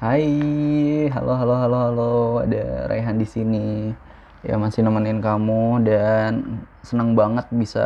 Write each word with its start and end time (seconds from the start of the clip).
Hai, 0.00 0.24
halo 1.12 1.36
halo 1.36 1.60
halo 1.60 1.76
halo, 1.76 2.12
ada 2.40 2.88
Raihan 2.88 3.20
di 3.20 3.28
sini. 3.28 3.92
Ya 4.40 4.56
masih 4.56 4.80
nemenin 4.80 5.20
kamu 5.20 5.84
dan 5.84 6.64
senang 6.80 7.12
banget 7.12 7.44
bisa 7.52 7.84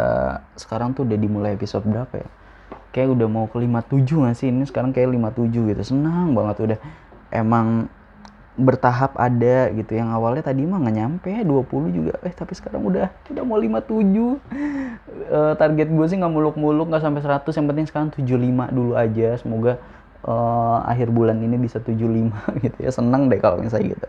sekarang 0.55 0.95
tuh 0.95 1.03
udah 1.03 1.19
dimulai 1.19 1.59
episode 1.59 1.83
berapa 1.83 2.23
ya? 2.23 2.29
Kayak 2.95 3.19
udah 3.19 3.27
mau 3.27 3.51
ke 3.51 3.59
57 3.59 4.31
gak 4.31 4.37
sih? 4.39 4.47
Ini 4.47 4.63
sekarang 4.63 4.95
kayak 4.95 5.11
57 5.11 5.75
gitu. 5.75 5.83
Senang 5.83 6.39
banget 6.39 6.57
udah. 6.63 6.79
Emang 7.35 7.91
bertahap 8.55 9.19
ada 9.19 9.75
gitu 9.75 9.99
yang 9.99 10.15
awalnya 10.15 10.47
tadi 10.47 10.63
mah 10.63 10.79
nggak 10.79 10.95
nyampe 10.95 11.31
20 11.43 11.91
juga 11.91 12.15
eh 12.23 12.31
tapi 12.31 12.55
sekarang 12.55 12.87
udah 12.87 13.11
udah 13.35 13.43
mau 13.43 13.59
57 13.59 13.91
uh, 13.91 15.59
target 15.59 15.91
gue 15.91 16.07
sih 16.07 16.15
nggak 16.23 16.31
muluk-muluk 16.31 16.87
nggak 16.87 17.03
sampai 17.03 17.19
100 17.19 17.51
yang 17.51 17.67
penting 17.67 17.87
sekarang 17.91 18.09
75 18.15 18.71
dulu 18.71 18.95
aja 18.95 19.35
semoga 19.43 19.83
uh, 20.25 20.83
akhir 20.89 21.13
bulan 21.13 21.39
ini 21.41 21.61
bisa 21.61 21.79
75 21.79 22.33
gitu 22.65 22.79
ya. 22.81 22.91
Seneng 22.91 23.29
deh 23.29 23.39
kalau 23.39 23.61
misalnya 23.61 23.95
gitu. 23.95 24.09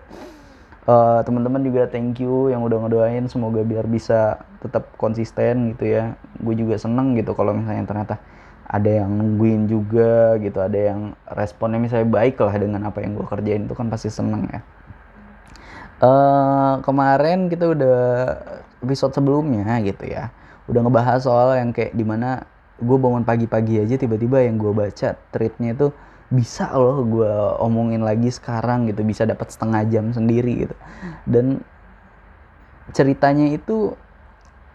Uh, 0.85 1.25
teman-teman 1.25 1.65
juga 1.65 1.89
thank 1.89 2.21
you 2.21 2.53
yang 2.53 2.61
udah 2.61 2.77
ngedoain 2.85 3.25
semoga 3.25 3.65
biar 3.65 3.89
bisa 3.89 4.39
tetap 4.63 4.89
konsisten 4.95 5.75
gitu 5.75 5.91
ya. 5.91 6.15
Gue 6.39 6.55
juga 6.55 6.79
seneng 6.79 7.13
gitu 7.19 7.35
kalau 7.35 7.53
misalnya 7.53 7.83
ternyata 7.83 8.15
ada 8.65 8.89
yang 8.89 9.13
nungguin 9.13 9.69
juga 9.69 10.41
gitu 10.41 10.57
ada 10.57 10.73
yang 10.73 11.13
responnya 11.29 11.77
misalnya 11.77 12.09
baik 12.09 12.41
lah 12.41 12.55
dengan 12.57 12.81
apa 12.89 12.97
yang 13.05 13.13
gue 13.13 13.25
kerjain 13.29 13.69
itu 13.69 13.75
kan 13.77 13.87
pasti 13.93 14.09
seneng 14.09 14.49
ya. 14.49 14.61
Uh, 15.95 16.83
kemarin 16.83 17.47
kita 17.47 17.71
udah 17.71 17.99
episode 18.83 19.15
sebelumnya 19.15 19.79
gitu 19.81 20.05
ya 20.05 20.29
udah 20.65 20.81
ngebahas 20.81 21.21
soal 21.21 21.57
yang 21.57 21.69
kayak 21.69 21.93
di 21.93 22.01
mana 22.01 22.45
gue 22.81 22.97
bangun 22.97 23.23
pagi-pagi 23.23 23.79
aja 23.79 23.95
tiba-tiba 23.95 24.43
yang 24.43 24.57
gue 24.57 24.73
baca 24.73 25.15
tweetnya 25.31 25.77
itu 25.77 25.93
bisa 26.33 26.73
loh 26.73 27.05
gue 27.05 27.33
omongin 27.61 28.01
lagi 28.01 28.33
sekarang 28.33 28.89
gitu 28.89 29.05
bisa 29.05 29.29
dapat 29.29 29.53
setengah 29.53 29.85
jam 29.89 30.09
sendiri 30.09 30.65
gitu. 30.65 30.75
Dan 31.29 31.61
ceritanya 32.93 33.49
itu 33.53 33.93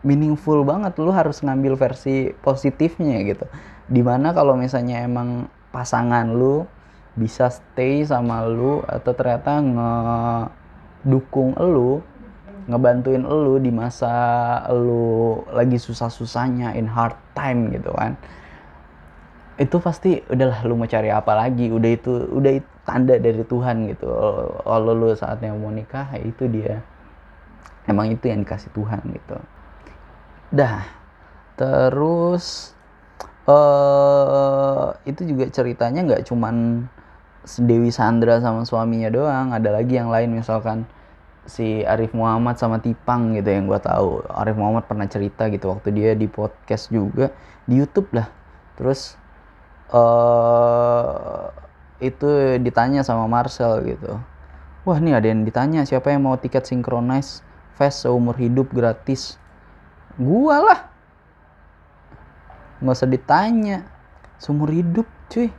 meaningful 0.06 0.64
banget 0.64 0.97
lu 0.97 1.12
harus 1.12 1.42
ngambil 1.44 1.77
versi 1.77 2.33
positifnya 2.41 3.20
gitu. 3.27 3.47
Di 3.91 4.00
mana 4.00 4.30
kalau 4.30 4.55
misalnya 4.55 5.02
emang 5.02 5.50
pasangan 5.74 6.30
lu 6.30 6.66
bisa 7.19 7.50
stay 7.50 8.06
sama 8.06 8.46
lu 8.46 8.80
atau 8.86 9.12
ternyata 9.12 9.58
ngedukung 11.02 11.58
lu 11.58 12.00
ngebantuin 12.70 13.27
lu 13.27 13.58
di 13.58 13.74
masa 13.74 14.14
lu 14.70 15.42
lagi 15.50 15.74
susah-susahnya 15.74 16.78
in 16.78 16.86
hard 16.86 17.19
time 17.34 17.74
gitu 17.74 17.91
kan 17.98 18.14
itu 19.61 19.77
pasti 19.77 20.25
udahlah 20.33 20.64
lu 20.64 20.72
mau 20.80 20.89
cari 20.89 21.12
apa 21.12 21.36
lagi? 21.36 21.69
Udah 21.69 21.91
itu 21.92 22.12
udah 22.33 22.53
itu 22.56 22.70
tanda 22.89 23.20
dari 23.20 23.44
Tuhan 23.44 23.92
gitu. 23.92 24.08
Kalau 24.64 24.92
lu 24.97 25.12
saatnya 25.12 25.52
mau 25.52 25.69
nikah 25.69 26.08
ya 26.17 26.20
itu 26.25 26.48
dia. 26.48 26.80
Emang 27.84 28.08
itu 28.08 28.25
yang 28.33 28.41
dikasih 28.41 28.72
Tuhan 28.72 29.05
gitu. 29.12 29.36
Dah. 30.56 30.89
Terus 31.61 32.72
uh, 33.44 34.97
itu 35.05 35.28
juga 35.28 35.52
ceritanya 35.52 36.08
nggak 36.08 36.24
cuman 36.24 36.89
Dewi 37.61 37.92
Sandra 37.92 38.41
sama 38.41 38.64
suaminya 38.64 39.12
doang. 39.12 39.52
Ada 39.52 39.77
lagi 39.77 40.00
yang 40.00 40.08
lain 40.08 40.41
misalkan 40.41 40.89
si 41.45 41.84
Arif 41.84 42.17
Muhammad 42.17 42.56
sama 42.56 42.80
Tipang 42.80 43.36
gitu 43.36 43.52
yang 43.52 43.69
gue 43.69 43.77
tahu. 43.77 44.24
Arif 44.33 44.56
Muhammad 44.56 44.89
pernah 44.89 45.05
cerita 45.05 45.52
gitu 45.52 45.69
waktu 45.69 45.92
dia 45.92 46.17
di 46.17 46.24
podcast 46.33 46.89
juga 46.89 47.28
di 47.69 47.77
YouTube 47.77 48.08
lah. 48.17 48.33
Terus 48.80 49.19
uh, 49.91 51.50
itu 52.00 52.56
ditanya 52.62 53.05
sama 53.05 53.28
Marcel 53.28 53.84
gitu. 53.84 54.16
Wah 54.88 54.96
nih 54.96 55.20
ada 55.20 55.28
yang 55.28 55.44
ditanya 55.44 55.84
siapa 55.84 56.08
yang 56.08 56.24
mau 56.24 56.41
tiket 56.41 56.64
synchronize 56.64 57.44
fest 57.77 58.08
seumur 58.08 58.34
hidup 58.41 58.72
gratis? 58.72 59.36
Gua 60.16 60.56
lah. 60.64 60.80
Nggak 62.80 62.96
usah 62.96 63.11
ditanya. 63.11 63.78
Seumur 64.40 64.73
hidup 64.73 65.05
cuy. 65.28 65.52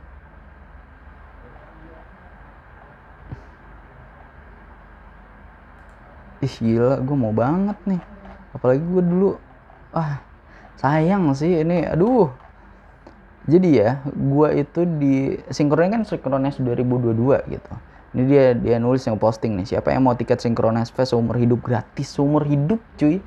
Ih 6.42 6.54
gila 6.58 6.98
gue 6.98 7.14
mau 7.14 7.30
banget 7.30 7.78
nih. 7.86 8.02
Apalagi 8.50 8.82
gue 8.82 9.02
dulu. 9.06 9.30
Ah 9.94 10.18
sayang 10.82 11.30
sih 11.38 11.62
ini. 11.62 11.86
Aduh 11.86 12.41
jadi 13.42 13.68
ya 13.74 13.90
gue 14.06 14.48
itu 14.62 14.80
di 14.86 15.34
sinkronnya 15.50 15.98
kan 15.98 16.02
sinkronis 16.06 16.62
2022 16.62 17.50
gitu. 17.50 17.72
Ini 18.12 18.22
dia 18.28 18.44
dia 18.54 18.76
nulis 18.78 19.02
yang 19.02 19.18
posting 19.18 19.58
nih 19.58 19.66
siapa 19.76 19.90
yang 19.90 20.06
mau 20.06 20.14
tiket 20.14 20.38
sinkronis 20.38 20.94
fest 20.94 21.10
seumur 21.10 21.34
hidup? 21.34 21.58
Gratis 21.64 22.12
seumur 22.14 22.46
hidup 22.46 22.78
cuy. 22.94 23.18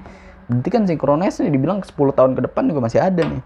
Berarti 0.48 0.70
kan 0.72 0.88
sinkronis 0.88 1.42
nih 1.42 1.52
dibilang 1.52 1.84
10 1.84 1.92
tahun 1.92 2.32
ke 2.38 2.42
depan 2.48 2.64
juga 2.70 2.80
masih 2.86 3.02
ada 3.04 3.24
nih. 3.28 3.42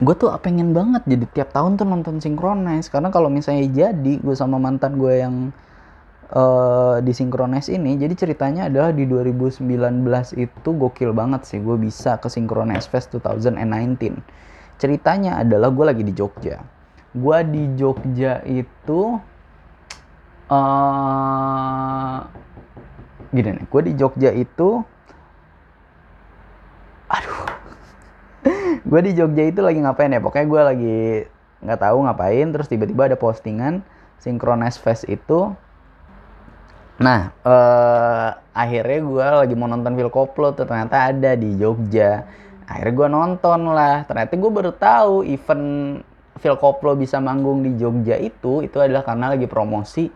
Gue 0.00 0.14
tuh 0.16 0.32
pengen 0.40 0.72
banget 0.72 1.04
jadi 1.04 1.24
tiap 1.28 1.52
tahun 1.52 1.76
tuh 1.76 1.86
nonton 1.86 2.18
sinkronis 2.18 2.88
karena 2.88 3.12
kalau 3.12 3.28
misalnya 3.28 3.68
jadi 3.68 4.12
gue 4.16 4.34
sama 4.34 4.56
mantan 4.56 4.96
gue 4.96 5.22
yang 5.22 5.52
uh, 6.34 6.96
di 7.02 7.12
Synchronize 7.14 7.70
ini 7.70 7.98
jadi 7.98 8.14
ceritanya 8.14 8.70
adalah 8.70 8.90
di 8.94 9.06
2019 9.06 9.66
itu 10.38 10.68
gokil 10.74 11.10
banget 11.14 11.46
sih 11.46 11.58
gue 11.58 11.76
bisa 11.78 12.18
ke 12.18 12.30
Synchronize 12.30 12.86
Fest 12.86 13.14
2019 13.14 13.60
ceritanya 14.80 15.44
adalah 15.44 15.68
gue 15.68 15.84
lagi 15.84 16.02
di 16.08 16.16
Jogja. 16.16 16.64
Gue 17.12 17.38
di 17.44 17.76
Jogja 17.76 18.40
itu 18.48 19.20
uh, 20.48 22.18
gini 23.30 23.60
nih 23.60 23.66
gue 23.68 23.82
di 23.84 23.92
Jogja 23.94 24.30
itu 24.32 24.80
aduh 27.12 27.40
gue 28.90 29.00
di 29.04 29.12
Jogja 29.12 29.44
itu 29.44 29.60
lagi 29.60 29.84
ngapain 29.84 30.16
ya? 30.16 30.24
Pokoknya 30.24 30.46
gue 30.48 30.62
lagi 30.64 31.00
nggak 31.60 31.80
tahu 31.84 32.08
ngapain 32.08 32.46
terus 32.56 32.72
tiba-tiba 32.72 33.12
ada 33.12 33.20
postingan 33.20 33.84
Synchronize 34.16 34.80
Fest 34.80 35.04
itu 35.12 35.52
Nah, 37.00 37.32
uh, 37.48 38.28
akhirnya 38.52 38.98
gue 39.00 39.26
lagi 39.48 39.54
mau 39.56 39.64
nonton 39.64 39.96
film 39.96 40.12
koplo 40.12 40.52
tuh 40.52 40.68
ternyata 40.68 41.08
ada 41.08 41.32
di 41.32 41.56
Jogja. 41.56 42.28
Akhirnya 42.68 42.92
gue 42.92 43.08
nonton 43.08 43.60
lah. 43.72 44.04
Ternyata 44.04 44.36
gue 44.36 44.50
baru 44.52 44.72
tahu 44.76 45.24
event 45.24 45.66
film 46.36 46.58
koplo 46.60 46.92
bisa 47.00 47.16
manggung 47.16 47.64
di 47.64 47.76
Jogja 47.80 48.20
itu 48.20 48.60
itu 48.60 48.76
adalah 48.80 49.04
karena 49.04 49.32
lagi 49.32 49.48
promosi 49.48 50.12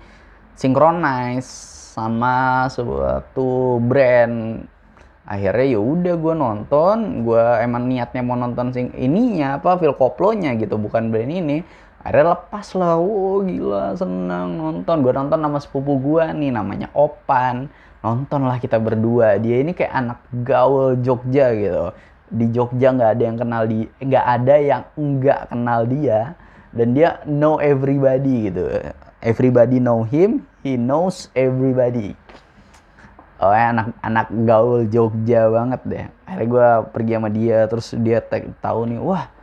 synchronize 0.53 1.49
sama 1.97 2.69
suatu 2.69 3.81
brand. 3.81 4.69
Akhirnya 5.25 5.65
ya 5.65 5.81
udah 5.81 6.15
gue 6.21 6.35
nonton, 6.37 7.25
gue 7.25 7.45
emang 7.65 7.89
niatnya 7.89 8.21
mau 8.21 8.37
nonton 8.37 8.77
sing 8.77 8.93
ininya 8.93 9.57
apa 9.57 9.81
film 9.81 9.97
koplonya 9.97 10.53
gitu, 10.61 10.77
bukan 10.77 11.09
brand 11.09 11.33
ini 11.33 11.65
akhirnya 12.05 12.37
lepas 12.37 12.67
lah. 12.77 13.01
Wow 13.01 13.49
gila 13.49 13.97
senang 13.97 14.61
nonton. 14.61 15.01
Gue 15.01 15.13
nonton 15.17 15.41
nama 15.41 15.59
sepupu 15.59 15.97
gue 15.99 16.25
nih 16.37 16.53
namanya 16.53 16.93
Opan. 16.93 17.73
Nonton 18.05 18.45
lah 18.45 18.61
kita 18.61 18.77
berdua. 18.77 19.41
Dia 19.41 19.65
ini 19.65 19.73
kayak 19.73 19.93
anak 19.97 20.21
gaul 20.45 21.01
Jogja 21.01 21.57
gitu. 21.57 21.91
Di 22.29 22.47
Jogja 22.53 22.93
nggak 22.93 23.11
ada 23.17 23.23
yang 23.25 23.39
kenal 23.41 23.63
di 23.65 23.89
nggak 23.89 24.27
ada 24.29 24.55
yang 24.61 24.83
nggak 24.95 25.41
kenal 25.49 25.81
dia. 25.89 26.37
Dan 26.71 26.93
dia 26.93 27.25
know 27.25 27.57
everybody 27.59 28.53
gitu. 28.53 28.69
Everybody 29.25 29.81
know 29.81 30.05
him 30.05 30.45
he 30.61 30.77
knows 30.77 31.33
everybody. 31.33 32.13
Oh 33.43 33.51
ya 33.51 33.75
anak 33.75 33.97
anak 34.05 34.29
gaul 34.45 34.85
Jogja 34.87 35.49
banget 35.49 35.81
deh. 35.89 36.07
Akhirnya 36.29 36.47
gue 36.49 36.69
pergi 36.93 37.13
sama 37.17 37.29
dia 37.33 37.59
terus 37.67 37.89
dia 37.97 38.19
tahu 38.61 38.89
nih 38.89 39.01
wah 39.01 39.34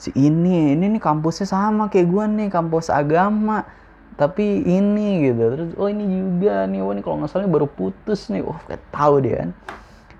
si 0.00 0.10
ini 0.16 0.72
ini 0.72 0.96
nih 0.96 1.02
kampusnya 1.04 1.44
sama 1.44 1.92
kayak 1.92 2.08
gue 2.08 2.24
nih 2.40 2.48
kampus 2.48 2.88
agama. 2.88 3.68
Tapi 4.16 4.64
ini 4.64 5.28
gitu. 5.28 5.44
Terus 5.52 5.70
oh 5.76 5.88
ini 5.92 6.04
juga 6.08 6.64
nih. 6.64 6.80
Wah 6.80 6.92
ini 6.96 7.02
kalau 7.04 7.16
nggak 7.20 7.30
salah 7.30 7.48
baru 7.48 7.68
putus 7.68 8.32
nih. 8.32 8.40
Wah 8.40 8.56
kayak 8.64 8.80
tahu 8.88 9.14
dia 9.20 9.44
kan. 9.44 9.50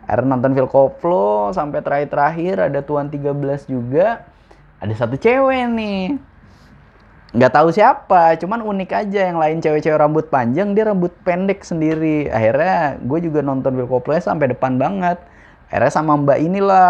Akhirnya 0.04 0.28
nonton 0.36 0.52
film 0.52 0.68
koplo 0.68 1.52
sampai 1.56 1.80
terakhir-terakhir 1.80 2.54
ada 2.68 2.80
tuan 2.84 3.08
13 3.08 3.68
juga. 3.72 4.28
Ada 4.80 5.04
satu 5.04 5.16
cewek 5.16 5.64
nih. 5.72 6.16
Nggak 7.30 7.52
tahu 7.52 7.68
siapa 7.72 8.36
cuman 8.36 8.60
unik 8.60 8.90
aja. 8.92 9.20
Yang 9.32 9.38
lain 9.40 9.56
cewek-cewek 9.64 9.98
rambut 10.00 10.26
panjang 10.28 10.76
dia 10.76 10.88
rambut 10.88 11.12
pendek 11.24 11.64
sendiri. 11.64 12.28
Akhirnya 12.28 13.00
gue 13.00 13.18
juga 13.20 13.40
nonton 13.40 13.76
film 13.80 13.88
koplo 13.88 14.16
sampai 14.16 14.52
depan 14.52 14.76
banget. 14.76 15.20
Akhirnya 15.72 15.92
sama 15.92 16.16
mbak 16.16 16.40
inilah 16.40 16.88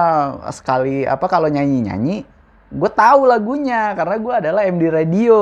sekali 0.54 1.04
apa 1.04 1.26
kalau 1.26 1.50
nyanyi-nyanyi 1.50 2.39
gue 2.70 2.90
tahu 2.94 3.26
lagunya 3.26 3.90
karena 3.99 4.17
gue 4.22 4.34
adalah 4.46 4.62
MD 4.62 4.84
radio 4.94 5.38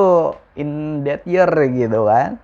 in 0.57 1.03
that 1.05 1.23
year 1.29 1.49
gitu 1.69 2.09
kan. 2.09 2.41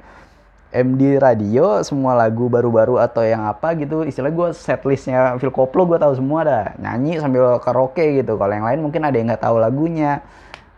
MD 0.74 1.22
radio 1.22 1.80
semua 1.86 2.18
lagu 2.18 2.50
baru-baru 2.50 2.98
atau 2.98 3.22
yang 3.22 3.46
apa 3.46 3.78
gitu 3.78 4.02
istilah 4.02 4.34
gue 4.34 4.48
setlistnya 4.52 5.38
Phil 5.38 5.54
Koplo 5.54 5.86
gue 5.88 5.96
tahu 5.96 6.18
semua 6.18 6.44
dah. 6.44 6.66
Nyanyi 6.76 7.22
sambil 7.22 7.56
karaoke 7.62 8.20
gitu. 8.20 8.36
Kalau 8.36 8.52
yang 8.52 8.66
lain 8.66 8.82
mungkin 8.82 9.06
ada 9.06 9.16
yang 9.16 9.30
nggak 9.30 9.40
tahu 9.40 9.56
lagunya. 9.62 10.20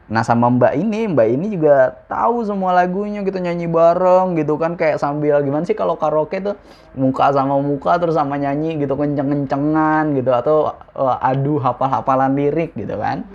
Nah 0.07 0.23
sama 0.23 0.47
Mbak 0.47 0.75
ini, 0.79 1.11
Mbak 1.11 1.29
ini 1.35 1.47
juga 1.59 1.99
tahu 2.07 2.47
semua 2.47 2.71
lagunya 2.71 3.27
gitu 3.27 3.43
nyanyi 3.43 3.67
bareng 3.67 4.39
gitu 4.39 4.55
kan. 4.55 4.79
Kayak 4.79 5.03
sambil 5.03 5.43
gimana 5.43 5.67
sih 5.67 5.75
kalau 5.75 5.99
karaoke 5.99 6.39
tuh 6.39 6.55
muka 6.95 7.35
sama 7.35 7.59
muka 7.59 7.99
terus 7.99 8.15
sama 8.15 8.39
nyanyi 8.39 8.79
gitu 8.79 8.95
kenceng-kencengan 8.95 10.15
gitu 10.15 10.31
atau 10.31 10.77
uh, 10.95 11.19
adu 11.19 11.59
hafal-hafalan 11.59 12.39
lirik 12.39 12.77
gitu 12.79 12.95
kan. 13.01 13.27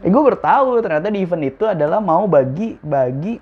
Eh, 0.00 0.08
gue 0.08 0.22
bertahu 0.24 0.80
ternyata 0.80 1.12
di 1.12 1.20
event 1.20 1.44
itu 1.44 1.68
adalah 1.68 2.00
mau 2.00 2.24
bagi 2.24 2.80
bagi 2.80 3.36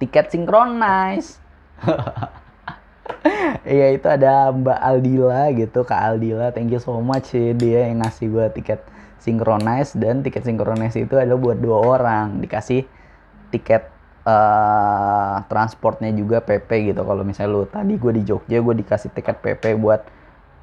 tiket 0.00 0.32
sinkronize. 0.32 1.36
Iya 3.66 3.98
itu 3.98 4.06
ada 4.06 4.54
Mbak 4.54 4.78
Aldila 4.78 5.50
gitu 5.50 5.82
Kak 5.82 5.98
Aldila. 5.98 6.54
Thank 6.54 6.70
you 6.70 6.78
so 6.78 7.02
much 7.02 7.34
sih 7.34 7.50
dia 7.58 7.90
yang 7.90 7.98
ngasih 8.02 8.30
gue 8.30 8.46
tiket 8.54 8.78
synchronize 9.18 9.98
dan 9.98 10.22
tiket 10.22 10.46
synchronize 10.46 10.94
itu 10.94 11.18
adalah 11.18 11.34
buat 11.34 11.58
dua 11.58 11.78
orang. 11.98 12.38
Dikasih 12.38 12.86
tiket 13.50 13.90
uh, 14.22 15.42
transportnya 15.50 16.14
juga 16.14 16.38
PP 16.38 16.94
gitu. 16.94 17.02
Kalau 17.02 17.26
misalnya 17.26 17.50
lu 17.50 17.66
tadi 17.66 17.98
gue 17.98 18.12
di 18.14 18.22
Jogja 18.22 18.62
gue 18.62 18.74
dikasih 18.86 19.10
tiket 19.10 19.42
PP 19.42 19.74
buat 19.82 20.06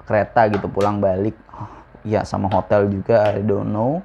kereta 0.07 0.47
gitu 0.47 0.71
pulang 0.71 1.03
balik. 1.03 1.35
Oh, 1.51 1.67
ya 2.07 2.23
sama 2.23 2.47
hotel 2.47 2.87
juga 2.87 3.35
I 3.35 3.43
don't 3.43 3.67
know 3.67 3.99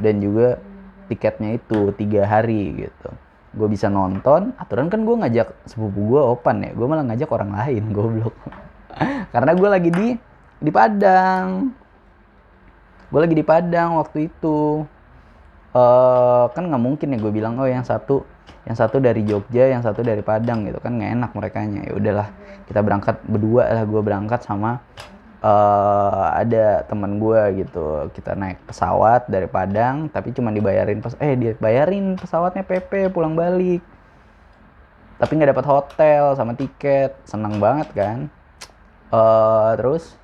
dan 0.00 0.20
juga 0.20 0.58
tiketnya 1.06 1.60
itu 1.60 1.92
tiga 1.94 2.24
hari 2.24 2.86
gitu. 2.86 3.10
Gue 3.54 3.68
bisa 3.70 3.86
nonton 3.86 4.50
aturan 4.58 4.90
kan 4.90 5.06
gue 5.06 5.14
ngajak 5.14 5.48
sepupu 5.68 6.16
gue 6.16 6.22
opan 6.22 6.64
ya 6.64 6.70
gue 6.74 6.86
malah 6.86 7.04
ngajak 7.06 7.28
orang 7.30 7.54
lain 7.54 7.82
goblok. 7.96 8.34
Karena 9.30 9.52
gue 9.54 9.68
lagi 9.68 9.90
di 9.90 10.06
di 10.58 10.70
Padang. 10.70 11.70
Gue 13.10 13.20
lagi 13.20 13.34
di 13.36 13.44
Padang 13.46 14.00
waktu 14.00 14.32
itu. 14.32 14.82
Uh, 15.74 16.46
kan 16.54 16.70
nggak 16.70 16.82
mungkin 16.82 17.10
ya 17.10 17.18
gue 17.18 17.32
bilang 17.34 17.58
oh 17.58 17.66
yang 17.66 17.82
satu 17.82 18.22
yang 18.62 18.78
satu 18.78 19.02
dari 19.02 19.26
Jogja 19.26 19.66
yang 19.66 19.82
satu 19.82 20.06
dari 20.06 20.22
Padang 20.22 20.66
gitu 20.66 20.78
kan. 20.78 20.98
Nggak 20.98 21.10
enak 21.18 21.30
mereka 21.34 21.58
nya 21.66 21.82
ya 21.86 21.92
udahlah 21.98 22.28
kita 22.64 22.80
berangkat 22.80 23.16
berdua 23.28 23.68
lah 23.68 23.84
gue 23.84 24.00
berangkat 24.00 24.40
sama 24.46 24.80
uh, 25.44 26.26
ada 26.32 26.88
teman 26.88 27.20
gue 27.20 27.64
gitu 27.64 28.08
kita 28.16 28.32
naik 28.32 28.64
pesawat 28.64 29.28
dari 29.28 29.44
Padang 29.44 30.08
tapi 30.08 30.32
cuma 30.32 30.48
dibayarin 30.48 31.04
pas 31.04 31.12
eh 31.20 31.36
dia 31.36 31.52
bayarin 31.60 32.16
pesawatnya 32.16 32.64
PP 32.64 33.12
pulang 33.12 33.36
balik. 33.36 33.84
Tapi 35.20 35.30
nggak 35.36 35.54
dapat 35.54 35.66
hotel 35.68 36.22
sama 36.34 36.56
tiket 36.56 37.14
senang 37.28 37.60
banget 37.60 37.88
kan. 37.94 38.18
Uh, 39.14 39.76
terus 39.78 40.16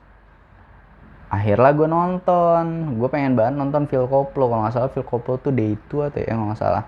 akhirnya 1.31 1.70
gue 1.76 1.88
nonton. 1.88 2.64
Gue 2.99 3.08
pengen 3.12 3.37
banget 3.38 3.55
nonton 3.61 3.87
Phil 3.87 4.08
Koplo 4.08 4.50
kalau 4.50 4.67
nggak 4.67 4.75
salah 4.75 4.90
Phil 4.90 5.06
Koplo 5.06 5.38
tuh 5.38 5.52
day 5.55 5.76
itu 5.78 6.02
atau 6.02 6.19
ya 6.19 6.32
nggak 6.34 6.58
salah. 6.58 6.84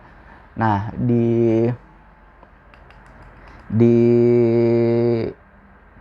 Nah 0.58 0.90
di 0.98 1.68
di 3.72 3.98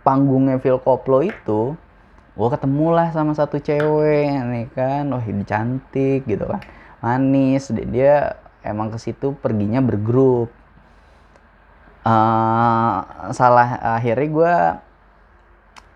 panggungnya 0.02 0.58
Phil 0.58 0.82
Koplo 0.82 1.22
itu 1.22 1.78
gue 2.32 2.48
ketemu 2.48 2.86
lah 2.96 3.08
sama 3.12 3.36
satu 3.36 3.60
cewek 3.60 4.28
nih 4.28 4.66
kan. 4.72 5.04
Wah 5.12 5.24
ini 5.24 5.44
cantik 5.44 6.24
gitu 6.24 6.48
kan. 6.48 6.60
Manis. 7.04 7.68
Dia 7.72 8.40
emang 8.64 8.88
ke 8.88 8.98
situ 9.00 9.36
perginya 9.36 9.84
bergrup. 9.84 10.48
Uh, 12.02 13.30
salah 13.30 13.78
akhirnya 13.94 14.26
gue 14.26 14.54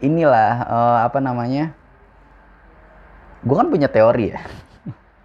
inilah 0.06 0.52
uh, 0.70 0.98
apa 1.02 1.18
namanya 1.18 1.74
gue 3.42 3.56
kan 3.56 3.68
punya 3.72 3.88
teori 3.88 4.36
ya. 4.36 4.40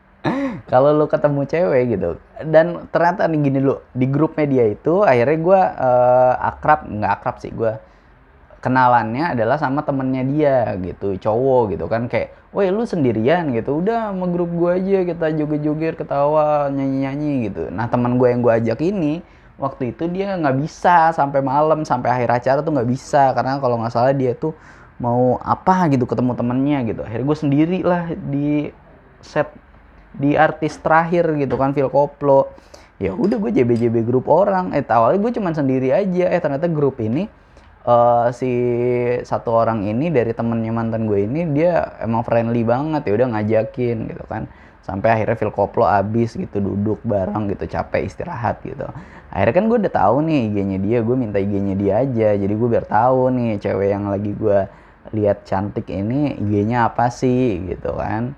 Kalau 0.72 0.96
lu 0.96 1.06
ketemu 1.12 1.46
cewek 1.46 1.84
gitu. 1.92 2.10
Dan 2.48 2.88
ternyata 2.90 3.28
nih 3.28 3.52
gini 3.52 3.60
lu 3.60 3.78
di 3.92 4.08
grup 4.08 4.40
media 4.40 4.66
itu 4.66 5.04
akhirnya 5.04 5.38
gue 5.38 5.62
uh, 5.62 6.34
akrab 6.40 6.88
nggak 6.88 7.12
akrab 7.20 7.36
sih 7.44 7.52
gue 7.52 7.91
kenalannya 8.62 9.34
adalah 9.34 9.58
sama 9.58 9.82
temennya 9.82 10.24
dia 10.24 10.58
gitu 10.78 11.18
cowok 11.18 11.74
gitu 11.74 11.86
kan 11.90 12.06
kayak 12.06 12.38
woi 12.54 12.70
lu 12.70 12.86
sendirian 12.86 13.50
gitu 13.58 13.82
udah 13.82 14.14
sama 14.14 14.30
grup 14.30 14.54
gue 14.54 14.72
aja 14.78 15.00
kita 15.02 15.26
joget-joget 15.34 15.98
ketawa 15.98 16.70
nyanyi-nyanyi 16.70 17.50
gitu. 17.50 17.74
Nah 17.74 17.90
teman 17.90 18.22
gue 18.22 18.28
yang 18.30 18.46
gue 18.46 18.54
ajak 18.54 18.80
ini 18.86 19.26
waktu 19.58 19.94
itu 19.94 20.06
dia 20.14 20.38
nggak 20.38 20.58
bisa 20.62 21.10
sampai 21.14 21.42
malam 21.42 21.82
sampai 21.82 22.14
akhir 22.14 22.30
acara 22.38 22.60
tuh 22.62 22.74
nggak 22.74 22.90
bisa 22.90 23.34
karena 23.34 23.58
kalau 23.58 23.82
nggak 23.82 23.94
salah 23.94 24.14
dia 24.14 24.38
tuh 24.38 24.54
mau 25.02 25.42
apa 25.42 25.90
gitu 25.90 26.06
ketemu 26.06 26.38
temennya 26.38 26.80
gitu. 26.86 27.02
Akhirnya 27.02 27.26
gue 27.26 27.38
sendiri 27.38 27.80
lah 27.82 28.14
di 28.14 28.70
set 29.26 29.50
di 30.14 30.38
artis 30.38 30.78
terakhir 30.78 31.34
gitu 31.34 31.58
kan 31.58 31.74
Phil 31.74 31.90
Koplo. 31.90 32.54
Ya 33.02 33.18
udah 33.18 33.42
gue 33.42 33.50
JB-JB 33.50 34.06
grup 34.06 34.30
orang. 34.30 34.78
Eh 34.78 34.86
awalnya 34.86 35.18
gue 35.18 35.32
cuman 35.42 35.58
sendiri 35.58 35.90
aja. 35.90 36.30
Eh 36.30 36.38
ternyata 36.38 36.70
grup 36.70 37.02
ini 37.02 37.26
uh, 37.86 38.30
si 38.34 38.52
satu 39.26 39.54
orang 39.54 39.86
ini 39.86 40.14
dari 40.14 40.34
temennya 40.34 40.74
mantan 40.74 41.10
gue 41.10 41.26
ini 41.26 41.50
dia 41.54 41.98
emang 42.02 42.22
friendly 42.22 42.62
banget 42.62 43.08
ya 43.08 43.14
udah 43.18 43.28
ngajakin 43.38 43.98
gitu 44.10 44.26
kan. 44.30 44.46
Sampai 44.82 45.14
akhirnya 45.14 45.38
Phil 45.38 45.54
Koplo 45.54 45.86
abis 45.86 46.34
gitu 46.34 46.58
duduk 46.58 47.06
bareng 47.06 47.54
gitu 47.54 47.70
capek 47.70 48.10
istirahat 48.10 48.66
gitu. 48.66 48.90
Akhirnya 49.30 49.54
kan 49.62 49.66
gue 49.70 49.78
udah 49.78 49.94
tahu 49.94 50.16
nih 50.26 50.40
IG-nya 50.50 50.78
dia 50.82 50.98
gue 51.06 51.16
minta 51.16 51.38
IG-nya 51.38 51.76
dia 51.78 51.94
aja. 52.02 52.30
Jadi 52.34 52.54
gue 52.54 52.70
biar 52.70 52.86
tahu 52.90 53.30
nih 53.30 53.62
cewek 53.62 53.88
yang 53.94 54.10
lagi 54.10 54.34
gue 54.34 54.60
lihat 55.14 55.46
cantik 55.46 55.86
ini 55.90 56.34
IG-nya 56.42 56.90
apa 56.90 57.14
sih 57.14 57.62
gitu 57.70 57.94
kan. 57.94 58.34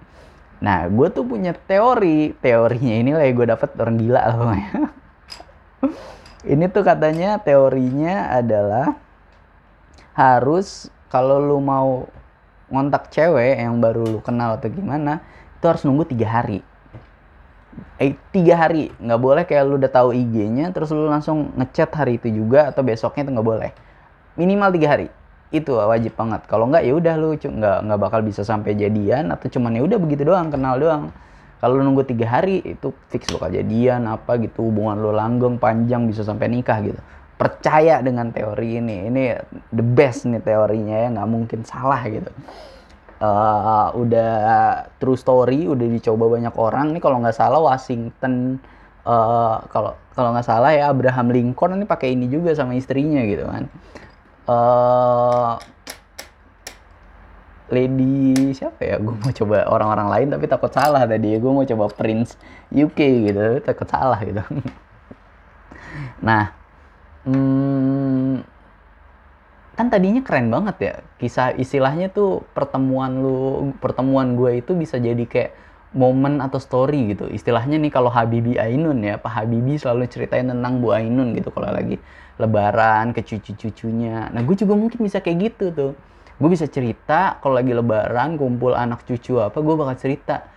Nah 0.60 0.92
gue 0.92 1.08
tuh 1.16 1.24
punya 1.24 1.56
teori. 1.56 2.36
Teorinya 2.44 2.96
ini 3.00 3.12
lah 3.16 3.24
gue 3.24 3.46
dapet 3.48 3.70
orang 3.80 3.98
gila 4.00 4.22
pokoknya. 4.36 4.72
Ini 6.44 6.68
tuh 6.76 6.84
katanya 6.84 7.40
teorinya 7.40 8.36
adalah 8.36 9.00
harus 10.14 10.94
kalau 11.10 11.42
lu 11.42 11.58
mau 11.62 12.06
ngontak 12.70 13.14
cewek 13.14 13.62
yang 13.62 13.78
baru 13.78 14.06
lu 14.06 14.20
kenal 14.22 14.58
atau 14.58 14.70
gimana 14.70 15.22
itu 15.58 15.66
harus 15.66 15.86
nunggu 15.86 16.10
tiga 16.10 16.28
hari. 16.30 16.66
Eh 17.98 18.18
tiga 18.34 18.58
hari. 18.58 18.94
Nggak 18.98 19.22
boleh 19.22 19.44
kayak 19.46 19.64
lu 19.66 19.78
udah 19.82 19.92
tahu 19.94 20.14
IG-nya 20.14 20.74
terus 20.74 20.90
lu 20.94 21.10
langsung 21.10 21.54
ngechat 21.58 21.90
hari 21.94 22.18
itu 22.22 22.30
juga 22.30 22.70
atau 22.70 22.82
besoknya 22.86 23.30
itu 23.30 23.32
nggak 23.34 23.48
boleh. 23.48 23.72
Minimal 24.38 24.70
tiga 24.74 24.88
hari. 24.98 25.08
Itu 25.54 25.78
wajib 25.78 26.18
banget. 26.18 26.46
Kalau 26.50 26.70
nggak 26.70 26.84
ya 26.86 26.94
udah 26.98 27.14
lu 27.18 27.38
nggak 27.38 27.78
nggak 27.86 28.00
bakal 28.02 28.20
bisa 28.26 28.42
sampai 28.42 28.74
jadian 28.74 29.30
atau 29.30 29.50
cuman 29.50 29.78
ya 29.78 29.82
udah 29.86 29.98
begitu 30.02 30.26
doang 30.26 30.50
kenal 30.50 30.78
doang. 30.78 31.14
Kalau 31.64 31.80
nunggu 31.80 32.04
tiga 32.04 32.28
hari 32.28 32.60
itu 32.60 32.92
fix 33.08 33.32
bakal 33.32 33.48
jadian 33.54 34.04
apa 34.10 34.36
gitu 34.42 34.68
hubungan 34.68 35.00
lu 35.00 35.16
langgeng 35.16 35.56
panjang 35.56 36.10
bisa 36.12 36.20
sampai 36.20 36.52
nikah 36.52 36.84
gitu 36.84 37.00
percaya 37.34 38.00
dengan 38.00 38.30
teori 38.30 38.80
ini 38.80 39.10
ini 39.10 39.24
the 39.74 39.84
best 39.84 40.30
nih 40.30 40.40
teorinya 40.40 40.96
ya 40.96 41.08
nggak 41.18 41.30
mungkin 41.30 41.60
salah 41.66 42.02
gitu 42.08 42.32
uh, 43.20 43.90
udah 43.98 44.34
true 45.02 45.18
story 45.18 45.66
udah 45.66 45.88
dicoba 45.88 46.30
banyak 46.40 46.56
orang 46.56 46.94
nih 46.94 47.02
kalau 47.02 47.20
nggak 47.20 47.36
salah 47.36 47.60
Washington 47.60 48.62
uh, 49.04 49.60
kalau 49.74 49.98
kalau 50.14 50.30
nggak 50.32 50.48
salah 50.48 50.72
ya 50.72 50.94
Abraham 50.94 51.34
Lincoln 51.34 51.76
ini 51.80 51.86
pakai 51.90 52.14
ini 52.14 52.30
juga 52.30 52.54
sama 52.54 52.78
istrinya 52.78 53.26
gitu 53.26 53.44
kan 53.50 53.66
uh, 54.48 55.58
Lady 57.74 58.54
siapa 58.54 58.86
ya? 58.86 58.96
Gue 59.02 59.18
mau 59.18 59.34
coba 59.34 59.66
orang-orang 59.66 60.08
lain 60.14 60.28
tapi 60.38 60.46
takut 60.46 60.70
salah 60.70 61.10
tadi. 61.10 61.34
Gue 61.42 61.50
mau 61.50 61.66
coba 61.66 61.90
Prince 61.90 62.38
UK 62.70 63.00
gitu, 63.34 63.46
takut 63.66 63.90
salah 63.90 64.22
gitu. 64.22 64.46
nah, 66.28 66.54
hmm, 67.28 68.44
kan 69.74 69.88
tadinya 69.90 70.22
keren 70.22 70.54
banget 70.54 70.78
ya. 70.80 70.96
Kisah 71.18 71.58
istilahnya 71.58 72.14
tuh 72.14 72.46
pertemuan 72.54 73.20
lu, 73.20 73.74
pertemuan 73.82 74.38
gue 74.38 74.62
itu 74.62 74.78
bisa 74.78 75.02
jadi 75.02 75.26
kayak 75.26 75.52
momen 75.94 76.42
atau 76.42 76.58
story 76.58 77.14
gitu. 77.14 77.30
Istilahnya 77.30 77.78
nih 77.78 77.94
kalau 77.94 78.10
Habibi 78.10 78.58
Ainun 78.58 79.02
ya, 79.06 79.18
Pak 79.22 79.44
Habibi 79.44 79.78
selalu 79.78 80.10
ceritain 80.10 80.50
tentang 80.50 80.82
Bu 80.82 80.94
Ainun 80.94 81.38
gitu 81.38 81.54
kalau 81.54 81.70
lagi 81.70 82.02
lebaran 82.42 83.14
ke 83.14 83.22
cucu-cucunya. 83.22 84.30
Nah 84.34 84.42
gue 84.42 84.56
juga 84.58 84.74
mungkin 84.74 85.02
bisa 85.06 85.22
kayak 85.22 85.54
gitu 85.54 85.66
tuh. 85.74 85.94
Gue 86.42 86.50
bisa 86.50 86.66
cerita 86.66 87.38
kalau 87.40 87.62
lagi 87.62 87.72
lebaran 87.78 88.42
kumpul 88.42 88.74
anak 88.74 89.06
cucu 89.06 89.38
apa 89.38 89.58
gue 89.62 89.76
bakal 89.78 89.96
cerita. 89.98 90.50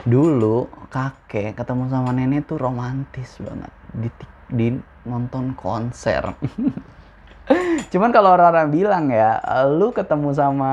Dulu 0.00 0.88
kakek 0.88 1.52
ketemu 1.52 1.92
sama 1.92 2.16
nenek 2.16 2.48
tuh 2.48 2.56
romantis 2.56 3.36
banget 3.36 3.72
di, 3.92 4.08
di 4.48 4.66
nonton 5.10 5.58
konser. 5.58 6.22
Cuman 7.90 8.14
kalau 8.14 8.30
orang-orang 8.30 8.70
bilang 8.70 9.10
ya, 9.10 9.42
lu 9.66 9.90
ketemu 9.90 10.30
sama 10.30 10.72